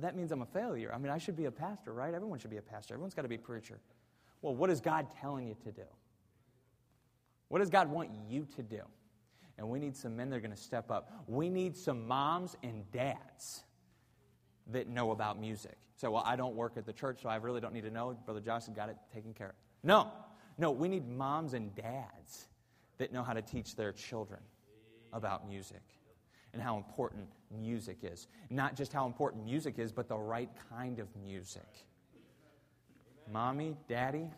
that 0.00 0.16
means 0.16 0.32
I'm 0.32 0.42
a 0.42 0.46
failure. 0.46 0.92
I 0.92 0.98
mean, 0.98 1.12
I 1.12 1.18
should 1.18 1.36
be 1.36 1.44
a 1.44 1.50
pastor, 1.50 1.92
right? 1.92 2.12
Everyone 2.12 2.38
should 2.38 2.50
be 2.50 2.56
a 2.56 2.62
pastor. 2.62 2.94
Everyone's 2.94 3.14
got 3.14 3.22
to 3.22 3.28
be 3.28 3.36
a 3.36 3.38
preacher. 3.38 3.78
Well, 4.42 4.54
what 4.54 4.68
is 4.68 4.80
God 4.80 5.06
telling 5.20 5.46
you 5.46 5.56
to 5.64 5.70
do? 5.70 5.86
What 7.48 7.60
does 7.60 7.70
God 7.70 7.88
want 7.88 8.10
you 8.28 8.46
to 8.56 8.62
do? 8.62 8.82
And 9.58 9.68
we 9.68 9.78
need 9.78 9.96
some 9.96 10.16
men 10.16 10.30
that 10.30 10.36
are 10.36 10.40
going 10.40 10.54
to 10.54 10.60
step 10.60 10.90
up. 10.90 11.24
We 11.28 11.48
need 11.48 11.76
some 11.76 12.06
moms 12.08 12.56
and 12.62 12.90
dads 12.90 13.64
that 14.72 14.88
know 14.88 15.10
about 15.10 15.40
music. 15.40 15.76
So, 15.96 16.10
well, 16.10 16.22
I 16.26 16.36
don't 16.36 16.56
work 16.56 16.76
at 16.76 16.86
the 16.86 16.92
church, 16.92 17.20
so 17.22 17.28
I 17.28 17.36
really 17.36 17.60
don't 17.60 17.72
need 17.72 17.84
to 17.84 17.90
know. 17.90 18.16
Brother 18.24 18.40
Johnson 18.40 18.74
got 18.74 18.88
it 18.88 18.96
taken 19.14 19.32
care 19.32 19.50
of. 19.50 19.54
No, 19.82 20.08
no, 20.58 20.70
we 20.70 20.88
need 20.88 21.08
moms 21.08 21.54
and 21.54 21.74
dads 21.74 22.48
that 22.98 23.12
know 23.12 23.22
how 23.22 23.32
to 23.32 23.42
teach 23.42 23.76
their 23.76 23.92
children 23.92 24.40
about 25.12 25.48
music 25.48 25.82
and 26.52 26.62
how 26.62 26.76
important 26.76 27.28
music 27.50 27.98
is. 28.02 28.26
Not 28.50 28.76
just 28.76 28.92
how 28.92 29.06
important 29.06 29.44
music 29.44 29.78
is, 29.78 29.92
but 29.92 30.08
the 30.08 30.18
right 30.18 30.50
kind 30.70 30.98
of 30.98 31.08
music. 31.22 31.86
Mommy, 33.30 33.76
daddy, 33.88 34.28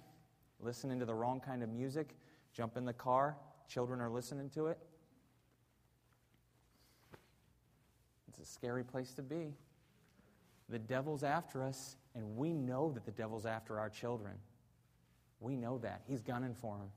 listening 0.60 0.98
to 1.00 1.06
the 1.06 1.14
wrong 1.14 1.40
kind 1.40 1.62
of 1.62 1.68
music, 1.68 2.16
jump 2.52 2.76
in 2.76 2.84
the 2.84 2.92
car, 2.92 3.36
children 3.68 4.00
are 4.00 4.10
listening 4.10 4.50
to 4.50 4.66
it. 4.66 4.78
It's 8.28 8.38
a 8.38 8.52
scary 8.52 8.84
place 8.84 9.12
to 9.14 9.22
be. 9.22 9.54
The 10.68 10.78
devil's 10.78 11.22
after 11.22 11.62
us, 11.62 11.96
and 12.14 12.36
we 12.36 12.52
know 12.52 12.90
that 12.92 13.04
the 13.04 13.10
devil's 13.10 13.46
after 13.46 13.78
our 13.78 13.90
children. 13.90 14.34
We 15.40 15.56
know 15.56 15.78
that. 15.78 16.02
He's 16.06 16.22
gunning 16.22 16.54
for 16.54 16.78
them. 16.78 16.88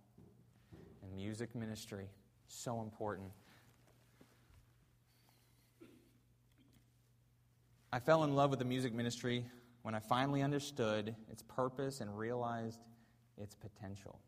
And 1.04 1.16
music 1.16 1.54
ministry, 1.56 2.06
so 2.48 2.82
important. 2.82 3.30
I 7.92 8.00
fell 8.00 8.24
in 8.24 8.36
love 8.36 8.50
with 8.50 8.60
the 8.60 8.66
music 8.66 8.94
ministry 8.94 9.46
when 9.82 9.96
I 9.96 10.00
finally 10.00 10.42
understood 10.42 11.16
its 11.32 11.42
purpose 11.44 12.02
and 12.02 12.18
realized 12.18 12.82
its 13.38 13.56
potential, 13.56 14.20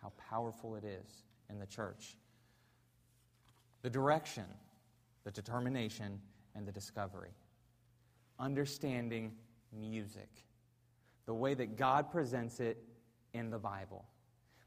how 0.00 0.12
powerful 0.30 0.76
it 0.76 0.84
is 0.84 1.24
in 1.50 1.58
the 1.58 1.66
church. 1.66 2.16
The 3.82 3.90
direction, 3.90 4.44
the 5.24 5.30
determination, 5.30 6.20
and 6.54 6.66
the 6.66 6.72
discovery. 6.72 7.30
Understanding 8.38 9.32
music, 9.72 10.28
the 11.26 11.34
way 11.34 11.54
that 11.54 11.76
God 11.76 12.10
presents 12.10 12.60
it 12.60 12.82
in 13.32 13.50
the 13.50 13.58
Bible. 13.58 14.04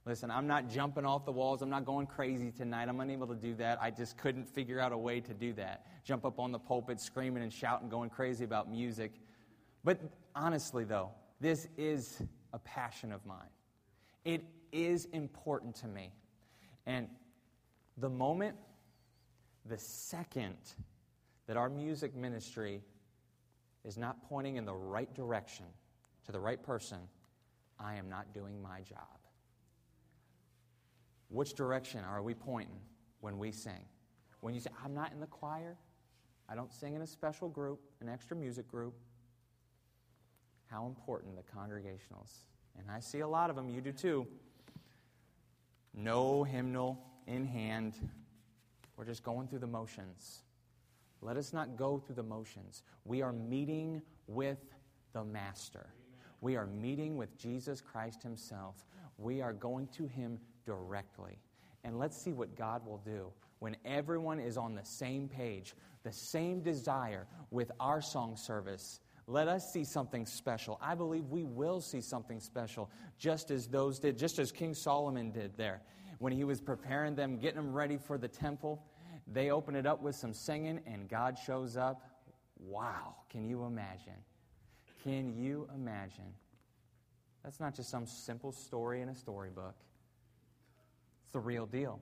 Listen, 0.05 0.31
I'm 0.31 0.47
not 0.47 0.69
jumping 0.69 1.05
off 1.05 1.25
the 1.25 1.31
walls. 1.31 1.61
I'm 1.61 1.69
not 1.69 1.85
going 1.85 2.07
crazy 2.07 2.51
tonight. 2.51 2.89
I'm 2.89 2.99
unable 2.99 3.27
to 3.27 3.35
do 3.35 3.53
that. 3.55 3.79
I 3.81 3.91
just 3.91 4.17
couldn't 4.17 4.47
figure 4.47 4.79
out 4.79 4.91
a 4.91 4.97
way 4.97 5.19
to 5.19 5.33
do 5.33 5.53
that. 5.53 5.85
Jump 6.03 6.25
up 6.25 6.39
on 6.39 6.51
the 6.51 6.59
pulpit 6.59 6.99
screaming 6.99 7.43
and 7.43 7.53
shouting, 7.53 7.89
going 7.89 8.09
crazy 8.09 8.43
about 8.43 8.71
music. 8.71 9.11
But 9.83 9.99
honestly, 10.35 10.83
though, 10.83 11.11
this 11.39 11.67
is 11.77 12.21
a 12.53 12.59
passion 12.59 13.11
of 13.11 13.25
mine. 13.25 13.49
It 14.25 14.43
is 14.71 15.05
important 15.13 15.75
to 15.77 15.87
me. 15.87 16.11
And 16.85 17.07
the 17.97 18.09
moment, 18.09 18.55
the 19.65 19.77
second 19.77 20.57
that 21.47 21.57
our 21.57 21.69
music 21.69 22.15
ministry 22.15 22.81
is 23.85 23.97
not 23.97 24.21
pointing 24.27 24.57
in 24.57 24.65
the 24.65 24.73
right 24.73 25.13
direction 25.13 25.65
to 26.25 26.31
the 26.31 26.39
right 26.39 26.61
person, 26.61 26.99
I 27.79 27.95
am 27.95 28.09
not 28.09 28.33
doing 28.33 28.61
my 28.61 28.81
job. 28.81 29.19
Which 31.29 31.53
direction 31.53 32.03
are 32.03 32.21
we 32.21 32.33
pointing 32.33 32.79
when 33.21 33.37
we 33.37 33.51
sing? 33.51 33.85
When 34.41 34.53
you 34.53 34.59
say, 34.59 34.71
I'm 34.83 34.93
not 34.93 35.11
in 35.11 35.19
the 35.19 35.27
choir, 35.27 35.77
I 36.47 36.55
don't 36.55 36.73
sing 36.73 36.95
in 36.95 37.01
a 37.01 37.07
special 37.07 37.47
group, 37.47 37.79
an 38.01 38.09
extra 38.09 38.35
music 38.35 38.67
group. 38.67 38.95
How 40.65 40.85
important 40.85 41.35
the 41.35 41.43
congregationals. 41.43 42.31
And 42.77 42.89
I 42.89 42.99
see 42.99 43.19
a 43.19 43.27
lot 43.27 43.49
of 43.49 43.55
them, 43.55 43.69
you 43.69 43.81
do 43.81 43.91
too. 43.91 44.27
No 45.93 46.43
hymnal 46.43 46.99
in 47.27 47.45
hand. 47.45 47.93
We're 48.97 49.05
just 49.05 49.23
going 49.23 49.47
through 49.47 49.59
the 49.59 49.67
motions. 49.67 50.43
Let 51.21 51.37
us 51.37 51.53
not 51.53 51.75
go 51.75 51.97
through 51.97 52.15
the 52.15 52.23
motions. 52.23 52.83
We 53.05 53.21
are 53.21 53.33
meeting 53.33 54.01
with 54.27 54.59
the 55.13 55.23
Master. 55.23 55.87
We 56.41 56.55
are 56.55 56.67
meeting 56.67 57.17
with 57.17 57.37
Jesus 57.37 57.81
Christ 57.81 58.23
Himself. 58.23 58.85
We 59.17 59.41
are 59.41 59.53
going 59.53 59.87
to 59.97 60.07
Him 60.07 60.39
directly. 60.65 61.39
And 61.83 61.99
let's 61.99 62.17
see 62.17 62.31
what 62.31 62.55
God 62.55 62.85
will 62.85 63.01
do 63.05 63.31
when 63.59 63.75
everyone 63.85 64.39
is 64.39 64.57
on 64.57 64.75
the 64.75 64.85
same 64.85 65.27
page, 65.27 65.75
the 66.03 66.11
same 66.11 66.61
desire 66.61 67.27
with 67.51 67.71
our 67.79 68.01
song 68.01 68.37
service. 68.37 69.01
Let 69.27 69.47
us 69.47 69.71
see 69.71 69.83
something 69.83 70.25
special. 70.25 70.79
I 70.81 70.95
believe 70.95 71.25
we 71.25 71.43
will 71.43 71.81
see 71.81 72.01
something 72.01 72.39
special, 72.39 72.89
just 73.17 73.51
as 73.51 73.67
those 73.67 73.99
did, 73.99 74.17
just 74.17 74.39
as 74.39 74.51
King 74.51 74.73
Solomon 74.73 75.31
did 75.31 75.55
there. 75.57 75.81
When 76.17 76.33
he 76.33 76.43
was 76.43 76.59
preparing 76.59 77.15
them, 77.15 77.37
getting 77.37 77.57
them 77.57 77.73
ready 77.73 77.97
for 77.97 78.17
the 78.17 78.27
temple, 78.27 78.81
they 79.31 79.51
open 79.51 79.75
it 79.75 79.85
up 79.85 80.01
with 80.01 80.15
some 80.15 80.33
singing, 80.33 80.81
and 80.85 81.07
God 81.07 81.37
shows 81.37 81.77
up 81.77 82.01
Wow, 82.59 83.15
can 83.29 83.47
you 83.47 83.63
imagine? 83.63 84.21
Can 85.03 85.33
you 85.37 85.67
imagine? 85.73 86.33
That's 87.43 87.59
not 87.59 87.73
just 87.73 87.89
some 87.89 88.05
simple 88.05 88.51
story 88.51 89.01
in 89.01 89.09
a 89.09 89.15
storybook. 89.15 89.75
It's 91.23 91.31
the 91.31 91.39
real 91.39 91.65
deal. 91.65 91.99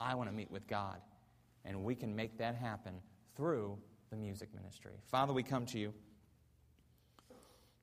I 0.00 0.16
want 0.16 0.28
to 0.28 0.34
meet 0.34 0.50
with 0.50 0.66
God, 0.66 1.00
and 1.64 1.84
we 1.84 1.94
can 1.94 2.16
make 2.16 2.38
that 2.38 2.56
happen 2.56 2.94
through 3.36 3.78
the 4.10 4.16
music 4.16 4.48
ministry. 4.54 4.92
Father, 5.10 5.32
we 5.32 5.42
come 5.42 5.66
to 5.66 5.78
you. 5.78 5.94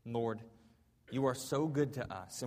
Lord, 0.05 0.41
you 1.09 1.25
are 1.25 1.35
so 1.35 1.67
good 1.67 1.93
to 1.93 2.13
us. 2.13 2.35